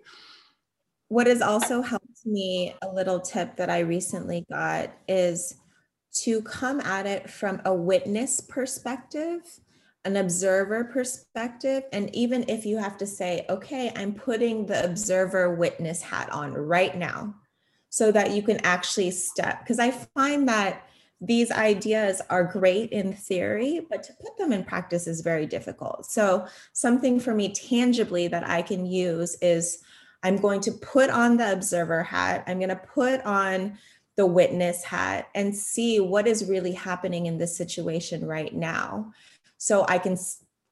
what 1.09 1.27
has 1.27 1.41
also 1.41 1.83
helped 1.83 2.27
me 2.27 2.75
a 2.83 2.93
little 2.93 3.21
tip 3.21 3.57
that 3.57 3.71
I 3.71 3.81
recently 3.81 4.45
got 4.51 4.91
is 5.07 5.55
to 6.23 6.43
come 6.43 6.81
at 6.81 7.07
it 7.07 7.31
from 7.31 7.61
a 7.65 7.73
witness 7.73 8.41
perspective, 8.41 9.43
an 10.05 10.17
observer 10.17 10.85
perspective. 10.85 11.85
And 11.93 12.15
even 12.15 12.45
if 12.49 12.67
you 12.67 12.79
have 12.79 12.97
to 12.99 13.07
say, 13.07 13.47
okay, 13.49 13.93
I'm 13.95 14.15
putting 14.15 14.67
the 14.67 14.85
observer 14.85 15.55
witness 15.55 16.03
hat 16.03 16.31
on 16.33 16.55
right 16.55 16.97
now 16.97 17.35
so 17.89 18.11
that 18.11 18.33
you 18.33 18.43
can 18.43 18.59
actually 18.65 19.13
step. 19.13 19.61
Because 19.61 19.79
I 19.79 19.93
find 19.93 20.49
that 20.49 20.86
these 21.21 21.51
ideas 21.51 22.21
are 22.29 22.45
great 22.45 22.91
in 22.91 23.13
theory, 23.15 23.87
but 23.89 24.03
to 24.05 24.13
put 24.15 24.37
them 24.37 24.53
in 24.53 24.65
practice 24.65 25.07
is 25.07 25.23
very 25.23 25.47
difficult. 25.47 26.07
So, 26.07 26.47
something 26.73 27.21
for 27.21 27.35
me 27.35 27.53
tangibly 27.53 28.29
that 28.29 28.49
I 28.49 28.63
can 28.63 28.85
use 28.85 29.37
is 29.41 29.83
I'm 30.23 30.37
going 30.37 30.61
to 30.63 30.73
put 30.73 31.09
on 31.09 31.37
the 31.37 31.53
observer 31.53 32.03
hat. 32.03 32.45
I'm 32.47 32.59
going 32.59 32.69
to 32.69 32.77
put 32.77 33.23
on 33.23 33.79
the 34.17 34.27
witness 34.27 34.83
hat 34.83 35.29
and 35.35 35.55
see 35.55 36.01
what 36.01 36.27
is 36.27 36.49
really 36.49 36.73
happening 36.73 37.27
in 37.27 37.39
this 37.39 37.57
situation 37.57 38.27
right 38.27 38.55
now. 38.55 39.13
So 39.59 39.87
I 39.89 39.99
can 39.99 40.17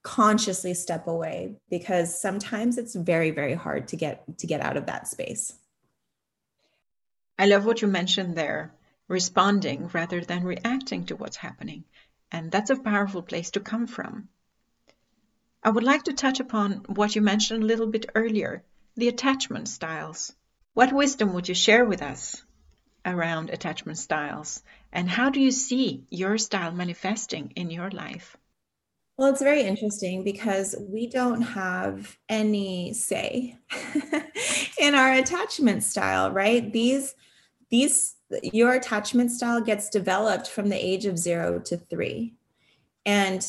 consciously 0.03 0.75
step 0.75 1.07
away 1.07 1.57
because 1.71 2.21
sometimes 2.21 2.77
it's 2.77 2.95
very 2.95 3.31
very 3.31 3.55
hard 3.55 3.89
to 3.89 3.97
get 3.97 4.23
to 4.39 4.47
get 4.47 4.61
out 4.61 4.77
of 4.77 4.87
that 4.87 5.09
space. 5.09 5.55
I 7.39 7.47
love 7.47 7.65
what 7.65 7.83
you 7.83 7.89
mentioned 7.89 8.37
there, 8.37 8.75
responding 9.09 9.89
rather 9.89 10.21
than 10.21 10.45
reacting 10.45 11.07
to 11.07 11.17
what's 11.17 11.37
happening. 11.37 11.85
And 12.33 12.51
that's 12.51 12.71
a 12.71 12.77
powerful 12.77 13.23
place 13.23 13.51
to 13.53 13.61
come 13.61 13.87
from. 13.87 14.29
I 15.63 15.71
would 15.71 15.85
like 15.85 16.05
to 16.05 16.13
touch 16.13 16.41
upon 16.41 16.85
what 16.87 17.15
you 17.15 17.23
mentioned 17.23 17.63
a 17.63 17.67
little 17.67 17.87
bit 17.87 18.07
earlier 18.15 18.65
the 18.97 19.09
attachment 19.09 19.69
styles. 19.69 20.33
What 20.75 20.93
wisdom 20.93 21.35
would 21.35 21.49
you 21.49 21.55
share 21.55 21.85
with 21.85 22.03
us 22.03 22.43
around 23.05 23.51
attachment 23.51 23.99
styles? 23.99 24.63
And 24.93 25.09
how 25.09 25.31
do 25.31 25.41
you 25.41 25.51
see 25.51 26.05
your 26.11 26.39
style 26.39 26.73
manifesting 26.73 27.53
in 27.57 27.71
your 27.71 27.91
life? 27.91 28.37
Well, 29.17 29.31
it's 29.31 29.43
very 29.43 29.63
interesting 29.63 30.25
because 30.25 30.75
we 30.79 31.07
don't 31.07 31.43
have 31.43 32.19
any 32.29 32.93
say 32.93 33.59
in 34.79 34.95
our 34.95 35.13
attachment 35.13 35.85
style, 35.85 36.33
right? 36.33 36.73
These, 36.73 37.15
these, 37.71 38.17
your 38.43 38.75
attachment 38.75 39.31
style 39.31 39.61
gets 39.61 39.89
developed 39.89 40.49
from 40.49 40.69
the 40.69 40.77
age 40.77 41.07
of 41.07 41.19
zero 41.19 41.59
to 41.61 41.77
three. 41.77 42.35
And 43.07 43.47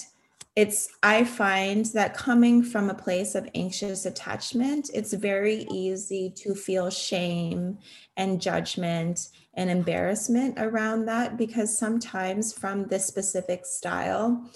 it's 0.55 0.89
i 1.03 1.23
find 1.23 1.87
that 1.87 2.15
coming 2.15 2.63
from 2.63 2.89
a 2.89 2.93
place 2.93 3.35
of 3.35 3.49
anxious 3.55 4.05
attachment 4.05 4.89
it's 4.93 5.13
very 5.13 5.67
easy 5.69 6.29
to 6.29 6.55
feel 6.55 6.89
shame 6.89 7.77
and 8.15 8.41
judgment 8.41 9.29
and 9.55 9.69
embarrassment 9.69 10.57
around 10.57 11.05
that 11.05 11.37
because 11.37 11.77
sometimes 11.77 12.53
from 12.53 12.85
this 12.87 13.05
specific 13.05 13.65
style 13.65 14.49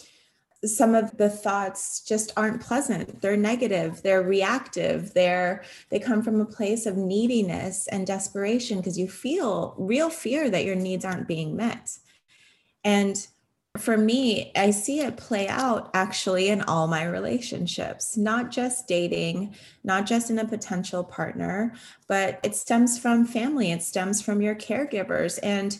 some 0.66 0.94
of 0.94 1.16
the 1.18 1.30
thoughts 1.30 2.02
just 2.02 2.34
aren't 2.36 2.62
pleasant. 2.62 3.22
They're 3.22 3.38
negative 3.38 4.02
they're 4.02 4.24
reactive 4.24 5.14
they're 5.14 5.64
they 5.90 6.00
come 6.00 6.22
from 6.22 6.42
a 6.42 6.46
place 6.46 6.86
of 6.86 6.98
neediness 6.98 7.88
and 7.88 8.06
desperation 8.06 8.78
because 8.78 9.00
you 9.00 9.08
feel 9.08 9.76
real 9.78 10.10
fear 10.10 10.50
that 10.50 10.66
your 10.66 10.76
needs 10.76 11.06
aren't 11.06 11.28
being 11.28 11.56
met. 11.56 11.98
And 12.84 13.26
for 13.78 13.96
me 13.96 14.52
i 14.56 14.72
see 14.72 15.00
it 15.00 15.16
play 15.16 15.48
out 15.48 15.92
actually 15.94 16.50
in 16.50 16.60
all 16.64 16.88
my 16.88 17.04
relationships 17.04 18.18
not 18.18 18.50
just 18.50 18.88
dating 18.88 19.54
not 19.84 20.08
just 20.08 20.32
in 20.32 20.40
a 20.40 20.48
potential 20.48 21.04
partner 21.04 21.72
but 22.08 22.40
it 22.42 22.56
stems 22.56 22.98
from 22.98 23.24
family 23.24 23.72
it 23.72 23.84
stems 23.84 24.22
from 24.22 24.42
your 24.42 24.56
caregivers. 24.56 25.40
And 25.44 25.80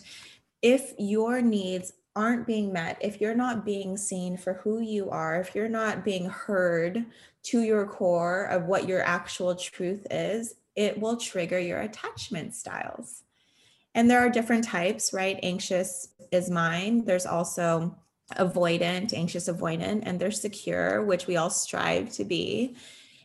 if 0.62 0.92
your 0.98 1.40
needs 1.40 1.92
aren't 2.16 2.46
being 2.46 2.72
met, 2.72 2.98
if 3.00 3.20
you're 3.20 3.34
not 3.34 3.64
being 3.64 3.96
seen 3.96 4.36
for 4.36 4.54
who 4.54 4.80
you 4.80 5.10
are, 5.10 5.40
if 5.40 5.54
you're 5.54 5.68
not 5.68 6.04
being 6.04 6.26
heard 6.26 7.04
to 7.44 7.60
your 7.62 7.86
core 7.86 8.44
of 8.46 8.66
what 8.66 8.88
your 8.88 9.02
actual 9.02 9.54
truth 9.54 10.06
is, 10.10 10.54
it 10.76 10.98
will 11.00 11.16
trigger 11.16 11.58
your 11.58 11.80
attachment 11.80 12.54
styles. 12.54 13.22
And 13.94 14.10
there 14.10 14.20
are 14.20 14.30
different 14.30 14.64
types, 14.64 15.12
right? 15.12 15.38
Anxious 15.42 16.08
is 16.30 16.50
mine. 16.50 17.04
There's 17.04 17.26
also 17.26 17.96
avoidant, 18.36 19.12
anxious 19.12 19.48
avoidant, 19.48 20.02
and 20.04 20.20
there's 20.20 20.40
secure, 20.40 21.04
which 21.04 21.26
we 21.26 21.36
all 21.36 21.50
strive 21.50 22.10
to 22.12 22.24
be. 22.24 22.76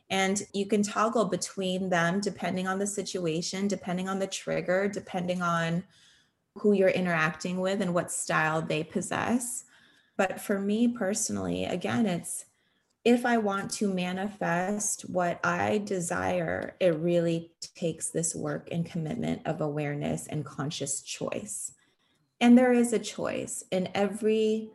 And 0.10 0.42
you 0.54 0.66
can 0.66 0.84
toggle 0.84 1.26
between 1.26 1.90
them 1.90 2.20
depending 2.20 2.68
on 2.68 2.80
the 2.80 2.88
situation, 2.88 3.68
depending 3.68 4.10
on 4.10 4.20
the 4.20 4.28
trigger, 4.28 4.88
depending 4.88 5.42
on 5.42 5.84
who 6.58 6.74
you're 6.74 6.90
interacting 6.90 7.60
with 7.60 7.82
and 7.82 7.94
what 7.94 8.12
style 8.12 8.62
they 8.62 8.84
possess. 8.84 9.66
But 10.18 10.40
for 10.40 10.60
me 10.60 10.88
personally, 10.88 11.66
again, 11.66 12.06
it's 12.06 12.46
if 13.04 13.26
I 13.26 13.38
want 13.38 13.70
to 13.72 13.94
manifest 13.94 15.04
what 15.04 15.40
I 15.46 15.78
desire, 15.80 16.76
it 16.80 16.98
really 16.98 17.52
takes 17.76 18.10
this 18.10 18.34
work 18.34 18.70
and 18.72 18.86
commitment 18.86 19.44
of 19.46 19.62
awareness 19.62 20.26
and 20.26 20.44
conscious 20.44 21.02
choice. 21.02 21.74
And 22.42 22.58
there 22.58 22.74
is 22.74 22.94
a 22.94 23.00
choice 23.00 23.64
in 23.72 23.90
every 23.94 24.72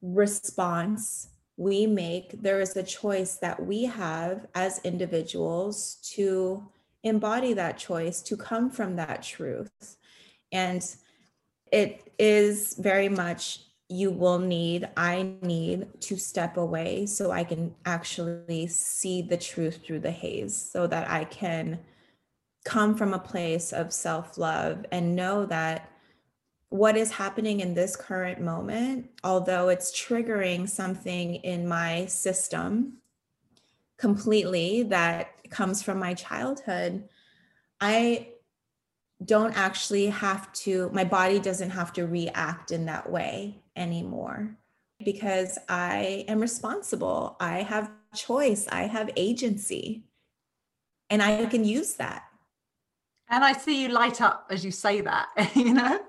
response 0.00 1.28
we 1.56 1.86
make, 1.86 2.40
there 2.40 2.62
is 2.62 2.74
a 2.74 2.82
choice 2.82 3.36
that 3.36 3.66
we 3.66 3.84
have 3.84 4.46
as 4.54 4.80
individuals 4.82 5.96
to 6.14 6.66
embody 7.02 7.52
that 7.52 7.76
choice, 7.76 8.22
to 8.22 8.34
come 8.34 8.70
from 8.70 8.96
that 8.96 9.22
truth. 9.22 9.98
And 10.52 10.84
it 11.72 12.12
is 12.18 12.74
very 12.74 13.08
much 13.08 13.60
you 13.88 14.10
will 14.10 14.38
need, 14.38 14.88
I 14.96 15.34
need 15.42 15.88
to 16.02 16.16
step 16.16 16.56
away 16.56 17.06
so 17.06 17.32
I 17.32 17.42
can 17.42 17.74
actually 17.84 18.68
see 18.68 19.20
the 19.20 19.36
truth 19.36 19.80
through 19.84 20.00
the 20.00 20.12
haze 20.12 20.56
so 20.56 20.86
that 20.86 21.10
I 21.10 21.24
can 21.24 21.80
come 22.64 22.94
from 22.94 23.14
a 23.14 23.18
place 23.18 23.72
of 23.72 23.92
self 23.92 24.38
love 24.38 24.86
and 24.92 25.16
know 25.16 25.44
that 25.46 25.90
what 26.68 26.96
is 26.96 27.10
happening 27.10 27.58
in 27.60 27.74
this 27.74 27.96
current 27.96 28.40
moment, 28.40 29.10
although 29.24 29.68
it's 29.68 29.90
triggering 29.90 30.68
something 30.68 31.34
in 31.36 31.66
my 31.66 32.06
system 32.06 32.98
completely 33.98 34.84
that 34.84 35.30
comes 35.50 35.82
from 35.82 35.98
my 35.98 36.14
childhood, 36.14 37.08
I 37.80 38.28
don't 39.24 39.56
actually 39.56 40.06
have 40.06 40.52
to, 40.52 40.90
my 40.92 41.04
body 41.04 41.38
doesn't 41.38 41.70
have 41.70 41.92
to 41.94 42.06
react 42.06 42.70
in 42.70 42.86
that 42.86 43.10
way 43.10 43.60
anymore 43.76 44.56
because 45.04 45.58
I 45.68 46.24
am 46.28 46.40
responsible. 46.40 47.36
I 47.40 47.62
have 47.62 47.90
choice, 48.14 48.66
I 48.68 48.82
have 48.82 49.10
agency, 49.16 50.04
and 51.10 51.22
I 51.22 51.46
can 51.46 51.64
use 51.64 51.94
that. 51.94 52.24
And 53.28 53.44
I 53.44 53.52
see 53.52 53.82
you 53.82 53.88
light 53.88 54.20
up 54.20 54.46
as 54.50 54.64
you 54.64 54.70
say 54.70 55.00
that, 55.02 55.28
you 55.54 55.74
know? 55.74 56.00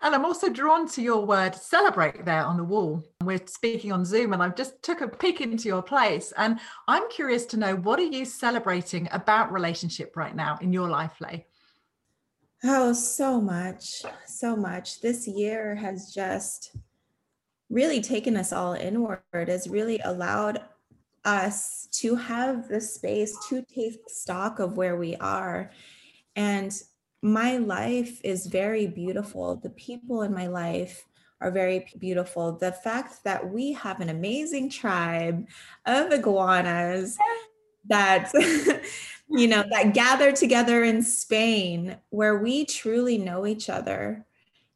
And 0.00 0.14
I'm 0.14 0.24
also 0.24 0.48
drawn 0.48 0.86
to 0.90 1.02
your 1.02 1.26
word 1.26 1.54
celebrate 1.54 2.24
there 2.24 2.44
on 2.44 2.56
the 2.56 2.64
wall. 2.64 3.04
We're 3.22 3.44
speaking 3.46 3.90
on 3.90 4.04
Zoom 4.04 4.32
and 4.32 4.42
I've 4.42 4.56
just 4.56 4.80
took 4.82 5.00
a 5.00 5.08
peek 5.08 5.40
into 5.40 5.68
your 5.68 5.82
place. 5.82 6.32
And 6.36 6.60
I'm 6.86 7.08
curious 7.10 7.44
to 7.46 7.56
know 7.56 7.74
what 7.76 7.98
are 7.98 8.04
you 8.04 8.24
celebrating 8.24 9.08
about 9.10 9.52
relationship 9.52 10.16
right 10.16 10.34
now 10.34 10.56
in 10.60 10.72
your 10.72 10.88
life, 10.88 11.20
Lay? 11.20 11.46
Oh, 12.64 12.92
so 12.92 13.40
much, 13.40 14.02
so 14.26 14.56
much. 14.56 15.00
This 15.00 15.28
year 15.28 15.76
has 15.76 16.12
just 16.12 16.76
really 17.70 18.00
taken 18.00 18.36
us 18.36 18.52
all 18.52 18.72
inward, 18.72 19.22
has 19.32 19.68
really 19.68 20.00
allowed 20.00 20.62
us 21.24 21.88
to 21.92 22.16
have 22.16 22.68
the 22.68 22.80
space 22.80 23.36
to 23.48 23.62
take 23.62 24.00
stock 24.08 24.58
of 24.58 24.76
where 24.76 24.96
we 24.96 25.14
are. 25.16 25.70
And 26.34 26.72
my 27.22 27.58
life 27.58 28.20
is 28.24 28.46
very 28.46 28.88
beautiful. 28.88 29.56
The 29.56 29.70
people 29.70 30.22
in 30.22 30.34
my 30.34 30.48
life 30.48 31.04
are 31.40 31.52
very 31.52 31.86
beautiful. 31.98 32.52
The 32.52 32.72
fact 32.72 33.22
that 33.22 33.48
we 33.48 33.72
have 33.74 34.00
an 34.00 34.08
amazing 34.08 34.70
tribe 34.70 35.46
of 35.86 36.10
iguanas 36.10 37.16
that 37.88 38.32
you 39.30 39.46
know, 39.46 39.62
mm-hmm. 39.62 39.70
that 39.70 39.94
gather 39.94 40.32
together 40.32 40.82
in 40.84 41.02
Spain 41.02 41.96
where 42.10 42.38
we 42.38 42.64
truly 42.64 43.18
know 43.18 43.46
each 43.46 43.68
other 43.68 44.26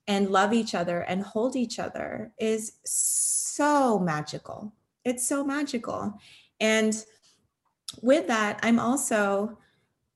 and 0.06 0.30
love 0.30 0.52
each 0.52 0.74
other 0.74 1.00
and 1.00 1.22
hold 1.22 1.56
each 1.56 1.78
other 1.78 2.32
is 2.38 2.72
so 2.84 3.98
magical. 3.98 4.72
It's 5.04 5.26
so 5.26 5.44
magical. 5.44 6.18
And 6.60 6.94
with 8.02 8.26
that, 8.26 8.58
I'm 8.62 8.78
also, 8.78 9.58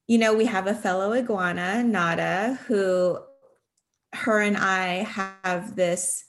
you 0.06 0.18
know, 0.18 0.34
we 0.34 0.46
have 0.46 0.66
a 0.66 0.74
fellow 0.74 1.12
iguana, 1.12 1.82
Nada, 1.82 2.58
who 2.66 3.18
her 4.12 4.40
and 4.40 4.56
I 4.56 5.04
have 5.42 5.76
this 5.76 6.24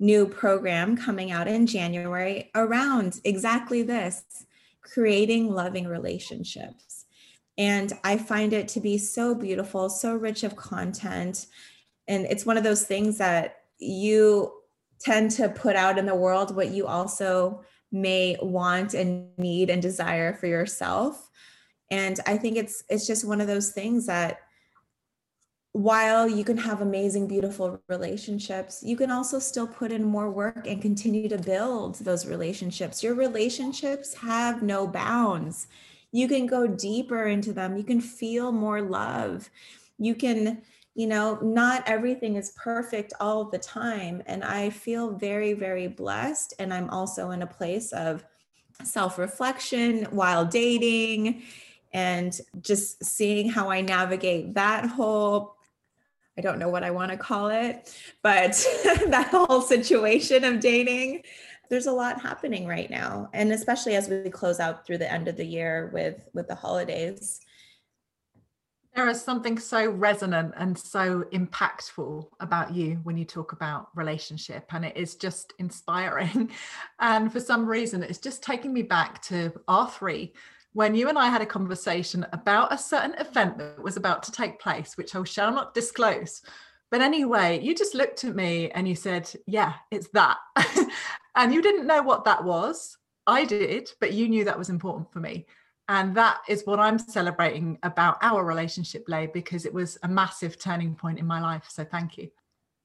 new 0.00 0.26
program 0.26 0.96
coming 0.96 1.30
out 1.30 1.48
in 1.48 1.66
January 1.66 2.50
around 2.54 3.20
exactly 3.24 3.82
this 3.82 4.22
creating 4.80 5.52
loving 5.52 5.86
relationships. 5.86 6.87
And 7.58 7.92
I 8.04 8.16
find 8.16 8.52
it 8.52 8.68
to 8.68 8.80
be 8.80 8.96
so 8.96 9.34
beautiful, 9.34 9.90
so 9.90 10.14
rich 10.14 10.44
of 10.44 10.56
content. 10.56 11.46
And 12.06 12.24
it's 12.26 12.46
one 12.46 12.56
of 12.56 12.64
those 12.64 12.84
things 12.84 13.18
that 13.18 13.56
you 13.78 14.52
tend 15.00 15.32
to 15.32 15.48
put 15.48 15.76
out 15.76 15.98
in 15.98 16.06
the 16.06 16.14
world 16.14 16.54
what 16.54 16.70
you 16.70 16.86
also 16.86 17.64
may 17.90 18.36
want 18.40 18.94
and 18.94 19.28
need 19.38 19.70
and 19.70 19.82
desire 19.82 20.32
for 20.32 20.46
yourself. 20.46 21.30
And 21.90 22.20
I 22.26 22.36
think 22.36 22.56
it's 22.56 22.84
it's 22.88 23.06
just 23.06 23.26
one 23.26 23.40
of 23.40 23.46
those 23.46 23.72
things 23.72 24.06
that 24.06 24.40
while 25.72 26.28
you 26.28 26.44
can 26.44 26.56
have 26.56 26.80
amazing 26.80 27.28
beautiful 27.28 27.80
relationships 27.88 28.82
you 28.82 28.96
can 28.96 29.10
also 29.10 29.38
still 29.38 29.66
put 29.66 29.92
in 29.92 30.02
more 30.02 30.30
work 30.30 30.66
and 30.66 30.80
continue 30.80 31.28
to 31.28 31.38
build 31.38 31.96
those 31.96 32.26
relationships 32.26 33.02
your 33.02 33.14
relationships 33.14 34.14
have 34.14 34.62
no 34.62 34.86
bounds 34.86 35.66
you 36.12 36.28
can 36.28 36.46
go 36.46 36.66
deeper 36.66 37.24
into 37.24 37.52
them. 37.52 37.76
You 37.76 37.84
can 37.84 38.00
feel 38.00 38.52
more 38.52 38.80
love. 38.82 39.50
You 39.98 40.14
can 40.14 40.62
you 40.98 41.06
know 41.06 41.38
not 41.40 41.84
everything 41.86 42.34
is 42.34 42.50
perfect 42.56 43.12
all 43.20 43.44
the 43.44 43.58
time 43.58 44.20
and 44.26 44.42
i 44.42 44.68
feel 44.68 45.12
very 45.12 45.52
very 45.52 45.86
blessed 45.86 46.54
and 46.58 46.74
i'm 46.74 46.90
also 46.90 47.30
in 47.30 47.42
a 47.42 47.46
place 47.46 47.92
of 47.92 48.24
self-reflection 48.82 50.06
while 50.10 50.44
dating 50.44 51.42
and 51.92 52.40
just 52.60 53.02
seeing 53.04 53.48
how 53.48 53.70
i 53.70 53.80
navigate 53.80 54.54
that 54.54 54.86
whole 54.86 55.54
I 56.36 56.40
don't 56.40 56.60
know 56.60 56.68
what 56.68 56.84
I 56.84 56.92
want 56.92 57.10
to 57.10 57.16
call 57.16 57.48
it, 57.48 57.92
but 58.22 58.52
that 59.08 59.28
whole 59.32 59.60
situation 59.60 60.44
of 60.44 60.60
dating 60.60 61.24
there's 61.70 61.86
a 61.86 61.92
lot 61.92 62.20
happening 62.20 62.66
right 62.66 62.90
now 62.90 63.28
and 63.32 63.52
especially 63.52 63.94
as 63.94 64.08
we 64.08 64.30
close 64.30 64.60
out 64.60 64.86
through 64.86 64.98
the 64.98 65.12
end 65.12 65.28
of 65.28 65.36
the 65.36 65.44
year 65.44 65.90
with 65.92 66.28
with 66.34 66.48
the 66.48 66.54
holidays. 66.54 67.40
There 68.94 69.08
is 69.08 69.22
something 69.22 69.58
so 69.58 69.90
resonant 69.90 70.54
and 70.56 70.76
so 70.76 71.24
impactful 71.32 72.26
about 72.40 72.74
you 72.74 72.98
when 73.04 73.16
you 73.16 73.24
talk 73.24 73.52
about 73.52 73.90
relationship 73.94 74.66
and 74.72 74.84
it 74.84 74.96
is 74.96 75.14
just 75.14 75.52
inspiring. 75.58 76.50
And 77.00 77.32
for 77.32 77.40
some 77.40 77.66
reason 77.66 78.02
it's 78.02 78.18
just 78.18 78.42
taking 78.42 78.72
me 78.72 78.82
back 78.82 79.22
to 79.22 79.52
r3 79.68 80.32
when 80.72 80.94
you 80.94 81.08
and 81.08 81.18
i 81.18 81.28
had 81.28 81.42
a 81.42 81.46
conversation 81.46 82.26
about 82.32 82.72
a 82.72 82.78
certain 82.78 83.14
event 83.18 83.56
that 83.58 83.82
was 83.82 83.96
about 83.96 84.22
to 84.24 84.32
take 84.32 84.60
place 84.60 84.96
which 84.96 85.14
i 85.14 85.22
shall 85.24 85.52
not 85.52 85.74
disclose. 85.74 86.42
But 86.90 87.02
anyway, 87.02 87.60
you 87.62 87.74
just 87.74 87.94
looked 87.94 88.24
at 88.24 88.34
me 88.34 88.70
and 88.70 88.88
you 88.88 88.94
said, 88.94 89.30
Yeah, 89.46 89.74
it's 89.90 90.08
that. 90.08 90.38
and 91.38 91.54
you 91.54 91.62
didn't 91.62 91.86
know 91.86 92.02
what 92.02 92.24
that 92.24 92.44
was. 92.44 92.98
I 93.26 93.44
did, 93.44 93.90
but 94.00 94.12
you 94.12 94.28
knew 94.28 94.44
that 94.44 94.58
was 94.58 94.70
important 94.70 95.12
for 95.12 95.20
me. 95.20 95.46
And 95.88 96.14
that 96.16 96.40
is 96.48 96.66
what 96.66 96.80
I'm 96.80 96.98
celebrating 96.98 97.78
about 97.82 98.18
our 98.20 98.44
relationship, 98.44 99.04
Lay, 99.08 99.26
because 99.26 99.64
it 99.64 99.72
was 99.72 99.96
a 100.02 100.08
massive 100.08 100.58
turning 100.58 100.94
point 100.94 101.18
in 101.18 101.26
my 101.26 101.40
life. 101.40 101.64
So 101.68 101.84
thank 101.84 102.18
you. 102.18 102.28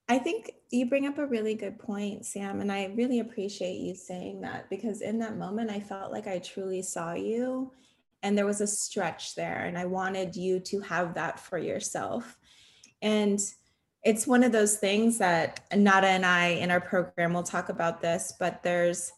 I 0.07 0.19
think 0.19 0.51
you 0.69 0.85
bring 0.85 1.07
up 1.07 1.17
a 1.17 1.25
really 1.25 1.55
good 1.55 1.79
point, 1.79 2.25
Sam. 2.25 2.61
And 2.61 2.71
I 2.71 2.93
really 2.95 3.19
appreciate 3.19 3.79
you 3.79 3.95
saying 3.95 4.41
that 4.41 4.69
because 4.69 5.01
in 5.01 5.17
that 5.19 5.37
moment, 5.37 5.71
I 5.71 5.79
felt 5.79 6.11
like 6.11 6.27
I 6.27 6.39
truly 6.39 6.81
saw 6.81 7.13
you 7.13 7.71
and 8.21 8.37
there 8.37 8.45
was 8.45 8.61
a 8.61 8.67
stretch 8.67 9.35
there. 9.35 9.65
And 9.65 9.77
I 9.77 9.85
wanted 9.85 10.35
you 10.35 10.59
to 10.59 10.79
have 10.81 11.15
that 11.15 11.39
for 11.39 11.57
yourself. 11.57 12.37
And 13.01 13.39
it's 14.03 14.27
one 14.27 14.43
of 14.43 14.51
those 14.51 14.77
things 14.77 15.17
that 15.17 15.61
Nada 15.75 16.07
and 16.07 16.25
I 16.25 16.47
in 16.47 16.71
our 16.71 16.81
program 16.81 17.33
will 17.33 17.43
talk 17.43 17.69
about 17.69 18.01
this, 18.01 18.33
but 18.37 18.61
there's 18.63 19.11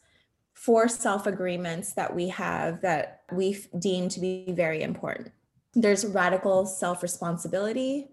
four 0.54 0.88
self 0.88 1.28
agreements 1.28 1.94
that 1.94 2.16
we 2.16 2.30
have 2.30 2.82
that 2.82 3.22
we 3.32 3.66
deem 3.80 4.10
to 4.10 4.20
be 4.20 4.46
very 4.50 4.84
important. 4.84 5.32
There's 5.74 6.06
radical 6.06 6.66
self 6.66 7.02
responsibility, 7.02 8.08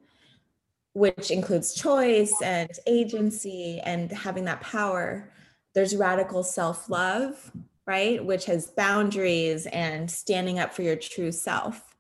which 0.95 1.31
includes 1.31 1.75
choice 1.75 2.35
and 2.43 2.71
agency 2.87 3.81
and 3.85 4.11
having 4.11 4.45
that 4.47 4.63
power. 4.63 5.31
There's 5.75 5.95
radical 5.95 6.43
self 6.43 6.89
love, 6.89 7.53
right? 7.87 8.25
Which 8.25 8.47
has 8.47 8.69
boundaries 8.69 9.67
and 9.67 10.11
standing 10.11 10.59
up 10.59 10.73
for 10.73 10.83
your 10.83 10.97
true 10.97 11.33
self. 11.33 11.92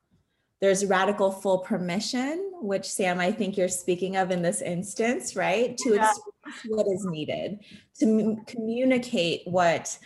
There's 0.62 0.87
radical 0.87 1.31
full 1.31 1.59
permission, 1.59 2.53
which 2.62 2.88
Sam, 2.88 3.20
I 3.20 3.33
think 3.33 3.59
you're 3.59 3.68
speaking 3.68 4.16
of 4.16 4.31
in 4.31 4.40
this 4.40 4.62
instance, 4.62 5.37
right? 5.37 5.77
To 5.77 5.94
yeah. 5.96 6.09
express 6.09 6.66
what 6.68 6.87
is 6.87 7.05
needed, 7.05 7.59
to 7.98 8.07
m- 8.07 8.44
communicate 8.46 9.42
what 9.44 9.98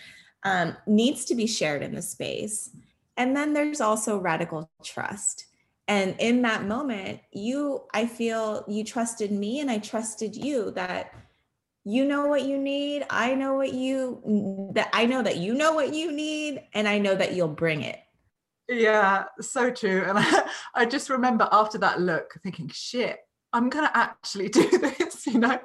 um, 0.42 0.76
needs 0.88 1.26
to 1.26 1.36
be 1.36 1.46
shared 1.46 1.82
in 1.82 1.94
the 1.94 2.02
space. 2.02 2.70
And 3.16 3.36
then 3.36 3.52
there's 3.52 3.80
also 3.80 4.18
radical 4.18 4.68
trust 4.82 5.46
and 5.88 6.16
in 6.18 6.42
that 6.42 6.64
moment 6.64 7.20
you 7.32 7.82
i 7.94 8.06
feel 8.06 8.64
you 8.68 8.84
trusted 8.84 9.30
me 9.30 9.60
and 9.60 9.70
i 9.70 9.78
trusted 9.78 10.34
you 10.34 10.70
that 10.72 11.12
you 11.84 12.04
know 12.04 12.26
what 12.26 12.42
you 12.42 12.58
need 12.58 13.04
i 13.10 13.34
know 13.34 13.54
what 13.54 13.72
you 13.72 14.70
that 14.74 14.88
i 14.92 15.06
know 15.06 15.22
that 15.22 15.36
you 15.36 15.54
know 15.54 15.72
what 15.72 15.94
you 15.94 16.10
need 16.12 16.62
and 16.74 16.88
i 16.88 16.98
know 16.98 17.14
that 17.14 17.34
you'll 17.34 17.48
bring 17.48 17.82
it 17.82 17.98
yeah 18.68 19.24
so 19.40 19.70
true 19.70 20.05
and 20.07 20.18
i, 20.18 20.48
I 20.74 20.87
just 20.87 21.11
remember 21.11 21.48
after 21.52 21.79
that 21.79 22.00
look 22.00 22.35
thinking 22.42 22.68
shit 22.72 23.18
i'm 23.52 23.68
gonna 23.68 23.90
actually 23.94 24.48
do 24.50 24.68
this 24.79 25.26
you 25.26 25.38
know 25.38 25.59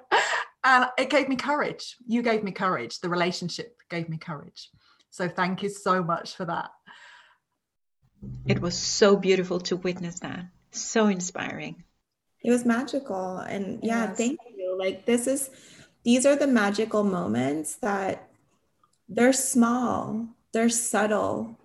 and 0.63 0.85
it 0.97 1.09
gave 1.09 1.27
me 1.27 1.35
courage 1.35 1.97
you 2.05 2.21
gave 2.21 2.43
me 2.43 2.51
courage 2.51 2.99
the 2.99 3.09
relationship 3.09 3.75
gave 3.89 4.09
me 4.09 4.17
courage 4.17 4.69
so 5.09 5.27
thank 5.27 5.63
you 5.63 5.69
so 5.69 6.03
much 6.03 6.35
for 6.35 6.45
that 6.45 6.69
it 8.45 8.61
was 8.61 8.77
so 8.77 9.15
beautiful 9.15 9.59
to 9.61 9.75
witness 9.77 10.19
that. 10.19 10.45
So 10.71 11.07
inspiring. 11.07 11.83
It 12.43 12.51
was 12.51 12.65
magical. 12.65 13.37
And 13.37 13.79
yeah, 13.83 14.07
yes. 14.07 14.17
thank 14.17 14.39
you. 14.55 14.77
Like, 14.77 15.05
this 15.05 15.27
is, 15.27 15.49
these 16.03 16.25
are 16.25 16.35
the 16.35 16.47
magical 16.47 17.03
moments 17.03 17.75
that 17.77 18.29
they're 19.09 19.33
small, 19.33 20.27
they're 20.53 20.69
subtle, 20.69 21.57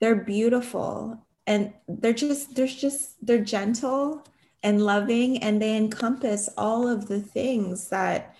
they're 0.00 0.16
beautiful, 0.16 1.26
and 1.46 1.72
they're 1.88 2.12
just, 2.12 2.54
there's 2.54 2.74
just, 2.74 3.24
they're 3.24 3.44
gentle 3.44 4.26
and 4.62 4.82
loving, 4.82 5.42
and 5.42 5.60
they 5.60 5.76
encompass 5.76 6.48
all 6.56 6.88
of 6.88 7.08
the 7.08 7.20
things 7.20 7.88
that 7.88 8.34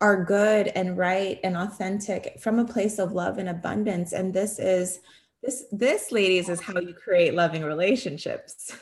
are 0.00 0.24
good 0.24 0.68
and 0.68 0.96
right 0.96 1.40
and 1.42 1.56
authentic 1.56 2.38
from 2.38 2.58
a 2.58 2.64
place 2.64 2.98
of 2.98 3.12
love 3.12 3.38
and 3.38 3.48
abundance. 3.48 4.12
And 4.12 4.32
this 4.32 4.58
is, 4.58 5.00
this, 5.42 5.64
this, 5.72 6.12
ladies, 6.12 6.48
is 6.48 6.60
how 6.60 6.78
you 6.78 6.94
create 6.94 7.34
loving 7.34 7.64
relationships. 7.64 8.76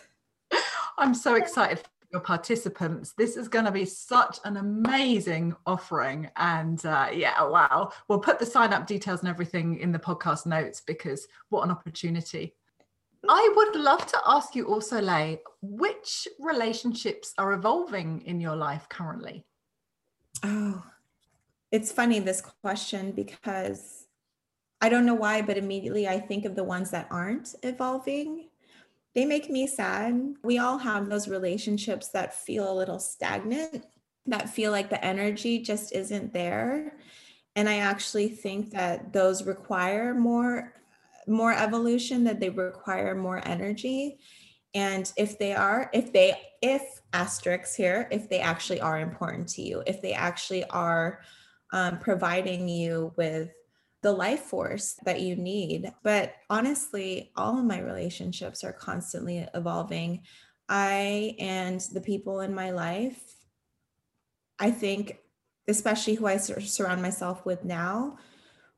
I'm 0.98 1.14
so 1.14 1.34
excited 1.34 1.80
your 2.16 2.22
participants. 2.22 3.12
This 3.12 3.36
is 3.36 3.46
going 3.46 3.66
to 3.66 3.70
be 3.70 3.84
such 3.84 4.38
an 4.44 4.56
amazing 4.56 5.54
offering. 5.66 6.30
And 6.36 6.84
uh, 6.86 7.08
yeah, 7.12 7.42
wow. 7.44 7.92
We'll 8.08 8.20
put 8.20 8.38
the 8.38 8.46
sign 8.46 8.72
up 8.72 8.86
details 8.86 9.20
and 9.20 9.28
everything 9.28 9.78
in 9.78 9.92
the 9.92 9.98
podcast 9.98 10.46
notes 10.46 10.80
because 10.80 11.28
what 11.50 11.62
an 11.64 11.70
opportunity. 11.70 12.54
I 13.28 13.52
would 13.54 13.76
love 13.76 14.06
to 14.06 14.18
ask 14.24 14.54
you 14.54 14.66
also, 14.66 15.00
Lay, 15.00 15.42
which 15.60 16.26
relationships 16.38 17.34
are 17.36 17.52
evolving 17.52 18.22
in 18.22 18.40
your 18.40 18.56
life 18.56 18.88
currently? 18.88 19.44
Oh, 20.42 20.82
it's 21.70 21.92
funny 21.92 22.20
this 22.20 22.40
question 22.40 23.12
because 23.12 24.06
I 24.80 24.88
don't 24.88 25.04
know 25.04 25.14
why, 25.14 25.42
but 25.42 25.58
immediately 25.58 26.08
I 26.08 26.18
think 26.18 26.46
of 26.46 26.56
the 26.56 26.64
ones 26.64 26.90
that 26.92 27.08
aren't 27.10 27.54
evolving. 27.62 28.45
They 29.16 29.24
make 29.24 29.48
me 29.48 29.66
sad. 29.66 30.34
We 30.44 30.58
all 30.58 30.76
have 30.76 31.08
those 31.08 31.26
relationships 31.26 32.08
that 32.08 32.34
feel 32.34 32.70
a 32.70 32.76
little 32.76 32.98
stagnant, 32.98 33.86
that 34.26 34.50
feel 34.50 34.72
like 34.72 34.90
the 34.90 35.02
energy 35.02 35.58
just 35.58 35.94
isn't 35.94 36.34
there. 36.34 36.98
And 37.56 37.66
I 37.66 37.78
actually 37.78 38.28
think 38.28 38.72
that 38.72 39.14
those 39.14 39.46
require 39.46 40.14
more 40.14 40.74
more 41.26 41.52
evolution 41.52 42.22
that 42.24 42.38
they 42.38 42.50
require 42.50 43.14
more 43.14 43.42
energy 43.48 44.18
and 44.74 45.12
if 45.16 45.36
they 45.40 45.54
are 45.54 45.90
if 45.92 46.12
they 46.12 46.32
if 46.62 47.00
asterisks 47.12 47.74
here 47.74 48.06
if 48.12 48.28
they 48.30 48.38
actually 48.38 48.80
are 48.80 49.00
important 49.00 49.48
to 49.48 49.60
you 49.60 49.82
if 49.88 50.00
they 50.00 50.12
actually 50.12 50.62
are 50.66 51.18
um, 51.72 51.98
providing 51.98 52.68
you 52.68 53.12
with 53.16 53.50
the 54.06 54.12
life 54.12 54.42
force 54.42 54.94
that 55.04 55.20
you 55.20 55.34
need. 55.34 55.92
But 56.04 56.34
honestly, 56.48 57.32
all 57.34 57.58
of 57.58 57.64
my 57.64 57.80
relationships 57.80 58.62
are 58.62 58.72
constantly 58.72 59.44
evolving. 59.52 60.22
I 60.68 61.34
and 61.40 61.80
the 61.92 62.00
people 62.00 62.38
in 62.38 62.54
my 62.54 62.70
life, 62.70 63.20
I 64.60 64.70
think, 64.70 65.18
especially 65.66 66.14
who 66.14 66.28
I 66.28 66.36
surround 66.36 67.02
myself 67.02 67.44
with 67.44 67.64
now, 67.64 68.18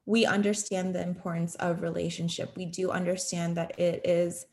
we 0.07 0.25
understand 0.25 0.95
the 0.95 1.03
importance 1.03 1.57
of 1.57 1.83
relationship. 1.83 2.57
We 2.57 2.65
do 2.65 2.91
understand 2.91 3.59
that 3.59 3.79
it 3.79 4.01
is, 4.07 4.47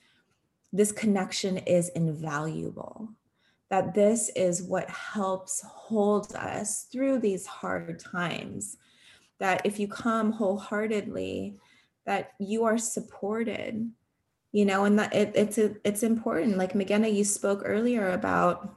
this 0.74 0.92
connection 0.92 1.56
is 1.60 1.88
invaluable 1.88 3.16
that 3.70 3.96
this 3.96 4.30
is 4.36 4.62
what 4.62 4.90
helps 4.90 5.64
hold 5.66 6.36
us 6.36 6.88
through 6.92 7.20
these 7.20 7.48
hard 7.48 8.00
times 8.00 8.78
that 9.40 9.62
if 9.66 9.80
you 9.80 9.88
come 9.88 10.32
wholeheartedly 10.32 11.60
that 12.06 12.34
you 12.40 12.64
are 12.64 12.78
supported 12.78 13.92
you 14.56 14.64
know 14.64 14.86
and 14.86 14.98
that 14.98 15.14
it, 15.14 15.34
it's 15.36 15.58
a, 15.58 15.76
it's 15.84 16.02
important. 16.02 16.58
Like 16.58 16.72
Meghana 16.72 17.14
you 17.14 17.26
spoke 17.26 17.62
earlier 17.66 18.12
about 18.12 18.74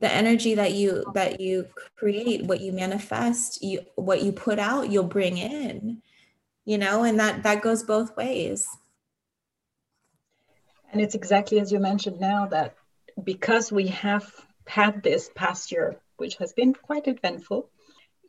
the 0.00 0.10
energy 0.10 0.54
that 0.54 0.72
you 0.72 1.04
that 1.12 1.38
you 1.38 1.66
create 1.96 2.46
what 2.46 2.62
you 2.62 2.72
manifest 2.72 3.62
you 3.62 3.80
what 3.96 4.22
you 4.22 4.32
put 4.32 4.58
out 4.58 4.90
you'll 4.90 5.04
bring 5.04 5.36
in 5.36 6.00
you 6.64 6.78
know 6.78 7.04
and 7.04 7.20
that 7.20 7.42
that 7.42 7.60
goes 7.60 7.82
both 7.82 8.16
ways. 8.16 8.66
And 10.90 11.02
it's 11.02 11.14
exactly 11.14 11.60
as 11.60 11.70
you 11.70 11.78
mentioned 11.78 12.18
now 12.18 12.46
that 12.46 12.74
because 13.22 13.70
we 13.70 13.88
have 13.88 14.32
had 14.66 15.02
this 15.02 15.30
past 15.34 15.70
year 15.72 16.00
which 16.16 16.36
has 16.36 16.54
been 16.54 16.72
quite 16.72 17.06
eventful 17.06 17.68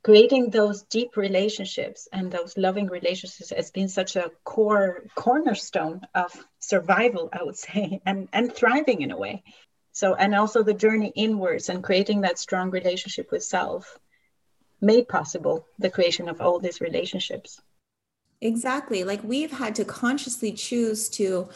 creating 0.04 0.50
those 0.50 0.84
deep 0.84 1.16
relationships 1.16 2.08
and 2.12 2.32
those 2.32 2.58
loving 2.58 2.88
relationships 2.88 3.52
has 3.56 3.72
been 3.72 3.88
such 3.88 4.16
a 4.16 4.32
core 4.44 5.04
cornerstone 5.16 6.02
of 6.14 6.32
survival 6.60 7.30
i 7.34 7.42
would 7.42 7.58
say 7.58 8.02
and 8.06 8.28
and 8.34 8.54
thriving 8.54 9.02
in 9.02 9.12
a 9.12 9.18
way. 9.18 9.44
So 9.94 10.16
and 10.16 10.34
also 10.34 10.64
the 10.64 10.74
journey 10.74 11.14
inwards 11.16 11.70
and 11.70 11.84
creating 11.84 12.22
that 12.22 12.40
strong 12.40 12.72
relationship 12.72 13.32
with 13.32 13.44
self 13.44 14.00
made 14.82 15.08
possible 15.08 15.66
the 15.80 15.90
creation 15.90 16.28
of 16.28 16.42
all 16.42 16.60
these 16.60 16.82
relationships. 16.82 17.62
Exactly. 18.42 19.06
Like 19.06 19.24
we've 19.24 19.52
had 19.52 19.76
to 19.76 19.86
consciously 19.86 20.52
choose 20.52 21.08
to 21.10 21.48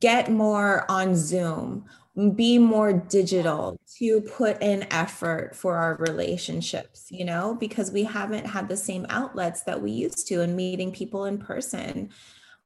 get 0.00 0.30
more 0.30 0.88
on 0.88 1.16
zoom 1.16 1.86
be 2.34 2.58
more 2.58 2.92
digital 2.92 3.78
to 3.96 4.20
put 4.20 4.60
in 4.60 4.84
effort 4.90 5.54
for 5.54 5.76
our 5.76 5.94
relationships 5.96 7.06
you 7.10 7.24
know 7.24 7.56
because 7.60 7.92
we 7.92 8.02
haven't 8.02 8.44
had 8.44 8.68
the 8.68 8.76
same 8.76 9.06
outlets 9.08 9.62
that 9.62 9.80
we 9.80 9.92
used 9.92 10.26
to 10.26 10.40
in 10.40 10.56
meeting 10.56 10.90
people 10.90 11.26
in 11.26 11.38
person. 11.38 12.10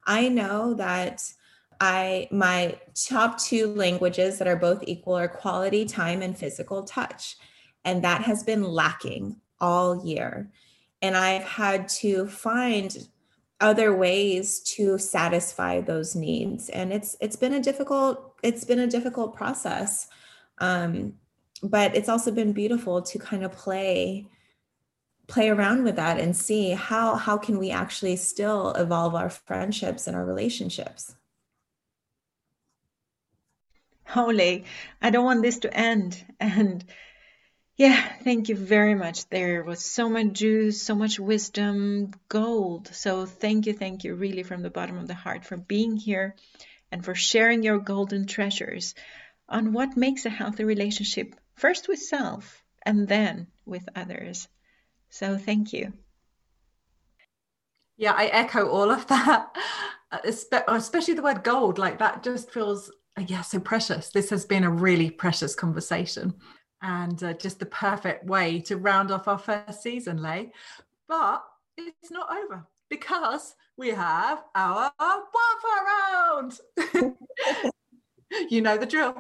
I 0.07 0.29
know 0.29 0.75
that 0.75 1.23
i 1.81 2.29
my 2.31 2.79
top 2.95 3.39
two 3.39 3.75
languages 3.75 4.39
that 4.39 4.49
are 4.49 4.57
both 4.57 4.83
equal 4.87 5.19
are 5.19 5.29
quality 5.29 5.85
time 5.85 6.23
and 6.23 6.37
physical 6.37 6.85
touch 6.85 7.37
and 7.85 8.03
that 8.05 8.23
has 8.23 8.43
been 8.43 8.63
lacking 8.63 9.37
all 9.61 10.07
year. 10.07 10.51
And 11.03 11.15
i've 11.15 11.45
had 11.45 11.89
to 12.01 12.27
find 12.27 13.07
other 13.61 13.95
ways 13.95 14.61
to 14.61 14.99
satisfy 14.99 15.81
those 15.81 16.17
needs 16.17 16.71
and 16.71 16.93
it's 16.93 17.17
it's 17.21 17.37
been 17.37 17.55
a 17.55 17.61
difficult 17.61 18.32
it's 18.43 18.65
been 18.65 18.79
a 18.79 18.87
difficult 18.87 19.35
process 19.35 20.09
um, 20.59 21.15
but 21.63 21.95
it's 21.97 22.09
also 22.09 22.31
been 22.31 22.53
beautiful 22.53 23.03
to 23.03 23.19
kind 23.19 23.45
of 23.45 23.53
play 23.53 24.27
play 25.29 25.49
around 25.49 25.85
with 25.85 25.97
that 25.97 26.19
and 26.19 26.37
see 26.37 26.71
how 26.71 27.15
how 27.15 27.37
can 27.37 27.59
we 27.59 27.71
actually 27.71 28.17
still 28.17 28.71
evolve 28.73 29.15
our 29.15 29.31
friendships 29.31 30.07
and 30.07 30.17
our 30.17 30.25
relationships 30.25 31.15
holy 34.07 34.65
i 35.01 35.11
don't 35.11 35.25
want 35.25 35.43
this 35.43 35.59
to 35.59 35.75
end 35.77 36.25
and 36.41 36.85
Yeah, 37.77 38.01
thank 38.23 38.49
you 38.49 38.55
very 38.55 38.95
much. 38.95 39.29
There 39.31 39.65
was 39.65 39.81
so 39.83 40.09
much 40.09 40.35
juice, 40.35 40.83
so 40.83 40.95
much 40.95 41.19
wisdom, 41.19 42.13
gold. 42.29 42.89
So 42.93 43.25
thank 43.25 43.67
you, 43.67 43.73
thank 43.73 44.05
you, 44.05 44.15
really 44.15 44.43
from 44.43 44.63
the 44.63 44.71
bottom 44.71 44.99
of 44.99 45.09
the 45.09 45.15
heart 45.15 45.45
for 45.45 45.57
being 45.57 45.97
here 45.97 46.37
and 46.93 47.05
for 47.05 47.15
sharing 47.15 47.63
your 47.63 47.79
golden 47.79 48.27
treasures 48.27 48.95
on 49.49 49.73
what 49.73 49.97
makes 49.97 50.27
a 50.27 50.31
healthy 50.31 50.65
relationship, 50.65 51.35
first 51.57 51.89
with 51.89 51.99
self 51.99 52.63
and 52.85 53.09
then 53.09 53.49
with 53.67 53.89
others. 53.97 54.47
So 55.11 55.37
thank 55.39 55.73
you. 55.73 55.93
Yeah, 57.97 58.13
I 58.13 58.27
echo 58.27 58.69
all 58.69 58.91
of 58.91 59.07
that, 59.09 59.57
especially 60.69 61.15
the 61.15 61.23
word 61.23 61.45
gold. 61.45 61.79
Like 61.79 61.99
that 61.99 62.23
just 62.23 62.51
feels, 62.51 62.91
yeah, 63.27 63.43
so 63.43 63.61
precious. 63.61 64.11
This 64.11 64.31
has 64.31 64.45
been 64.45 64.65
a 64.65 64.71
really 64.71 65.11
precious 65.11 65.55
conversation 65.55 66.35
and 66.83 67.23
uh, 67.23 67.33
just 67.35 67.59
the 67.59 67.67
perfect 67.67 68.27
way 68.27 68.61
to 68.61 68.77
round 68.77 69.11
off 69.11 69.29
our 69.29 69.39
first 69.39 69.83
season, 69.83 70.21
Lay. 70.21 70.53
But 71.09 71.45
it's 71.77 72.11
not 72.11 72.29
over 72.31 72.67
because 72.93 73.55
we 73.79 73.89
have 73.89 74.45
our 74.55 74.93
wildfire 75.01 75.85
round. 75.93 76.61
you 78.51 78.61
know 78.61 78.77
the 78.77 78.85
drill. 78.85 79.17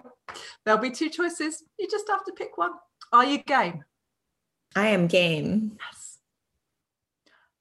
There'll 0.63 0.79
be 0.79 0.91
two 0.91 1.09
choices. 1.09 1.65
You 1.79 1.89
just 1.91 2.07
have 2.11 2.23
to 2.27 2.33
pick 2.33 2.59
one. 2.59 2.73
Are 3.15 3.25
you 3.25 3.39
game? 3.39 3.83
I 4.77 4.89
am 4.89 5.07
game. 5.07 5.79
Yes. 5.81 6.19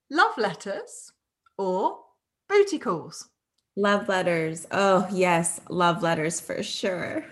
Love 0.09 0.37
letters 0.37 1.13
or 1.57 1.99
booty 2.49 2.77
calls? 2.77 3.29
Love 3.77 4.09
letters. 4.09 4.67
Oh, 4.71 5.07
yes. 5.13 5.61
Love 5.69 6.03
letters 6.03 6.41
for 6.41 6.61
sure. 6.61 7.23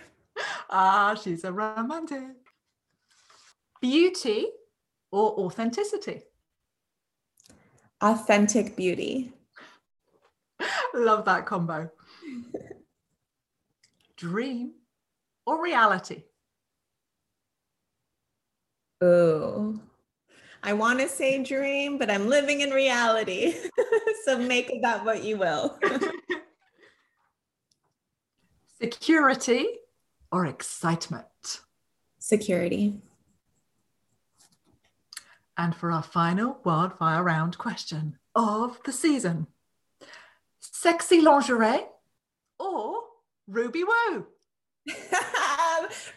Ah, 0.70 1.16
she's 1.22 1.44
a 1.44 1.52
romantic. 1.52 2.38
Beauty 3.82 4.48
or 5.12 5.38
authenticity? 5.38 6.22
Authentic 8.02 8.76
beauty. 8.76 9.34
Love 10.94 11.26
that 11.26 11.46
combo. 11.46 11.90
Dream 14.16 14.74
or 15.46 15.64
reality? 15.64 16.24
Oh, 19.02 19.80
I 20.62 20.74
want 20.74 21.00
to 21.00 21.08
say 21.08 21.42
dream, 21.42 21.98
but 21.98 22.12
I'm 22.12 22.28
living 22.28 22.62
in 22.62 22.72
reality. 22.72 23.56
so 24.26 24.38
make 24.38 24.70
of 24.70 24.82
that 24.82 25.06
what 25.06 25.24
you 25.24 25.38
will. 25.38 25.80
Security 28.82 29.68
or 30.32 30.46
excitement? 30.46 31.62
Security. 32.20 33.02
And 35.60 35.76
for 35.76 35.92
our 35.92 36.02
final 36.02 36.62
wildfire 36.64 37.22
round 37.22 37.58
question 37.58 38.18
of 38.34 38.80
the 38.86 38.94
season 38.94 39.48
sexy 40.62 41.20
lingerie 41.20 41.82
or 42.58 43.02
Ruby 43.46 43.84
Woo? 43.84 44.26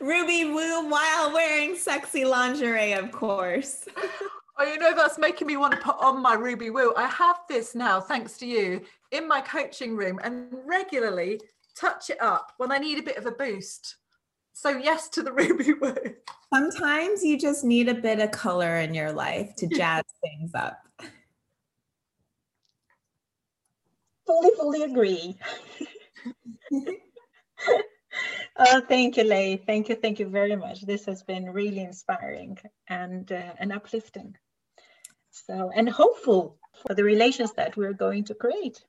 Ruby 0.00 0.44
Woo 0.44 0.88
while 0.88 1.32
wearing 1.32 1.74
sexy 1.74 2.24
lingerie, 2.24 2.92
of 2.92 3.10
course. 3.10 3.88
oh, 4.58 4.64
you 4.64 4.78
know, 4.78 4.94
that's 4.94 5.18
making 5.18 5.48
me 5.48 5.56
want 5.56 5.72
to 5.74 5.80
put 5.80 5.96
on 5.98 6.22
my 6.22 6.34
Ruby 6.34 6.70
Woo. 6.70 6.94
I 6.96 7.08
have 7.08 7.40
this 7.48 7.74
now, 7.74 8.00
thanks 8.00 8.36
to 8.38 8.46
you, 8.46 8.82
in 9.10 9.26
my 9.26 9.40
coaching 9.40 9.96
room 9.96 10.20
and 10.22 10.54
regularly 10.64 11.40
touch 11.74 12.10
it 12.10 12.22
up 12.22 12.52
when 12.58 12.70
I 12.70 12.78
need 12.78 13.00
a 13.00 13.02
bit 13.02 13.16
of 13.16 13.26
a 13.26 13.32
boost. 13.32 13.96
So, 14.52 14.70
yes 14.70 15.08
to 15.10 15.22
the 15.22 15.32
Ruby 15.40 15.72
Woo. 15.72 15.94
Sometimes 16.52 17.24
you 17.24 17.38
just 17.38 17.64
need 17.64 17.88
a 17.88 17.94
bit 17.94 18.20
of 18.20 18.30
color 18.30 18.76
in 18.78 18.94
your 18.94 19.12
life 19.12 19.54
to 19.56 19.66
jazz 19.74 20.04
things 20.20 20.52
up. 20.54 20.78
Fully, 24.26 24.50
fully 24.56 24.82
agree. 24.82 25.36
oh, 28.58 28.82
thank 28.88 29.16
you, 29.16 29.24
Lay. 29.24 29.56
Thank 29.56 29.88
you, 29.88 29.96
thank 29.96 30.20
you 30.20 30.28
very 30.28 30.56
much. 30.56 30.82
This 30.82 31.06
has 31.06 31.22
been 31.22 31.50
really 31.50 31.80
inspiring 31.80 32.58
and 32.88 33.30
uh, 33.32 33.54
and 33.58 33.72
uplifting. 33.72 34.36
So 35.30 35.72
and 35.74 35.88
hopeful 35.88 36.58
for 36.86 36.94
the 36.94 37.04
relations 37.04 37.52
that 37.54 37.76
we're 37.76 37.94
going 37.94 38.24
to 38.24 38.34
create. 38.34 38.84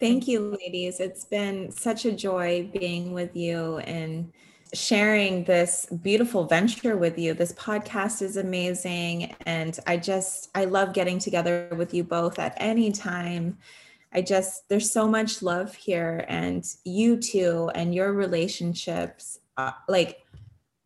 Thank 0.00 0.28
you, 0.28 0.56
ladies. 0.62 1.00
It's 1.00 1.24
been 1.24 1.72
such 1.72 2.04
a 2.04 2.12
joy 2.12 2.70
being 2.72 3.12
with 3.12 3.34
you 3.36 3.78
and 3.78 4.32
sharing 4.74 5.44
this 5.44 5.86
beautiful 6.02 6.44
venture 6.44 6.96
with 6.96 7.18
you. 7.18 7.34
This 7.34 7.52
podcast 7.52 8.22
is 8.22 8.36
amazing. 8.36 9.34
And 9.46 9.78
I 9.86 9.96
just, 9.96 10.50
I 10.54 10.64
love 10.64 10.92
getting 10.92 11.18
together 11.18 11.68
with 11.76 11.94
you 11.94 12.04
both 12.04 12.38
at 12.38 12.54
any 12.58 12.92
time 12.92 13.58
I 14.12 14.22
just, 14.22 14.68
there's 14.68 14.90
so 14.90 15.06
much 15.06 15.42
love 15.42 15.74
here. 15.74 16.24
And 16.28 16.64
you 16.84 17.18
two 17.18 17.70
and 17.74 17.94
your 17.94 18.12
relationships, 18.12 19.38
uh, 19.56 19.72
like, 19.88 20.24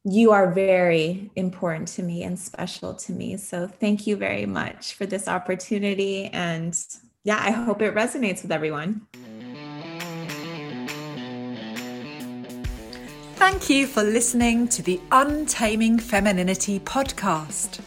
you 0.05 0.33
are 0.33 0.51
very 0.51 1.31
important 1.37 1.87
to 1.87 2.03
me 2.03 2.25
and 2.25 2.37
special 2.37 2.93
to 2.93 3.13
me. 3.13 3.37
So 3.37 3.69
thank 3.69 4.07
you 4.07 4.17
very 4.17 4.47
much 4.47 4.95
for 4.95 5.07
this 5.07 5.29
opportunity. 5.29 6.25
And 6.27 6.77
yeah, 7.23 7.39
I 7.41 7.53
hope 7.53 7.81
it 7.83 7.95
resonates 7.95 8.43
with 8.43 8.51
everyone. 8.51 9.07
Thank 13.43 13.69
you 13.69 13.89
for 13.89 14.05
listening 14.05 14.69
to 14.69 14.83
the 14.83 15.01
Untaming 15.11 15.99
Femininity 15.99 16.79
podcast. 16.79 17.81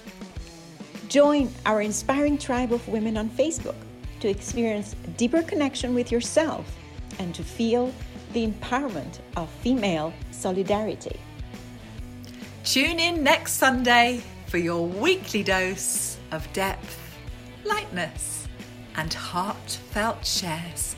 Join 1.07 1.49
our 1.65 1.81
inspiring 1.81 2.37
tribe 2.37 2.73
of 2.73 2.85
women 2.89 3.15
on 3.15 3.29
Facebook 3.29 3.77
to 4.19 4.27
experience 4.27 4.97
deeper 5.15 5.41
connection 5.41 5.95
with 5.95 6.11
yourself 6.11 6.77
and 7.19 7.33
to 7.33 7.41
feel 7.41 7.93
the 8.33 8.45
empowerment 8.45 9.19
of 9.37 9.49
female 9.49 10.13
solidarity. 10.31 11.17
Tune 12.65 12.99
in 12.99 13.23
next 13.23 13.53
Sunday 13.53 14.21
for 14.47 14.57
your 14.57 14.85
weekly 14.85 15.41
dose 15.41 16.17
of 16.33 16.51
depth, 16.51 16.99
lightness, 17.63 18.49
and 18.97 19.13
heartfelt 19.13 20.25
shares. 20.25 20.94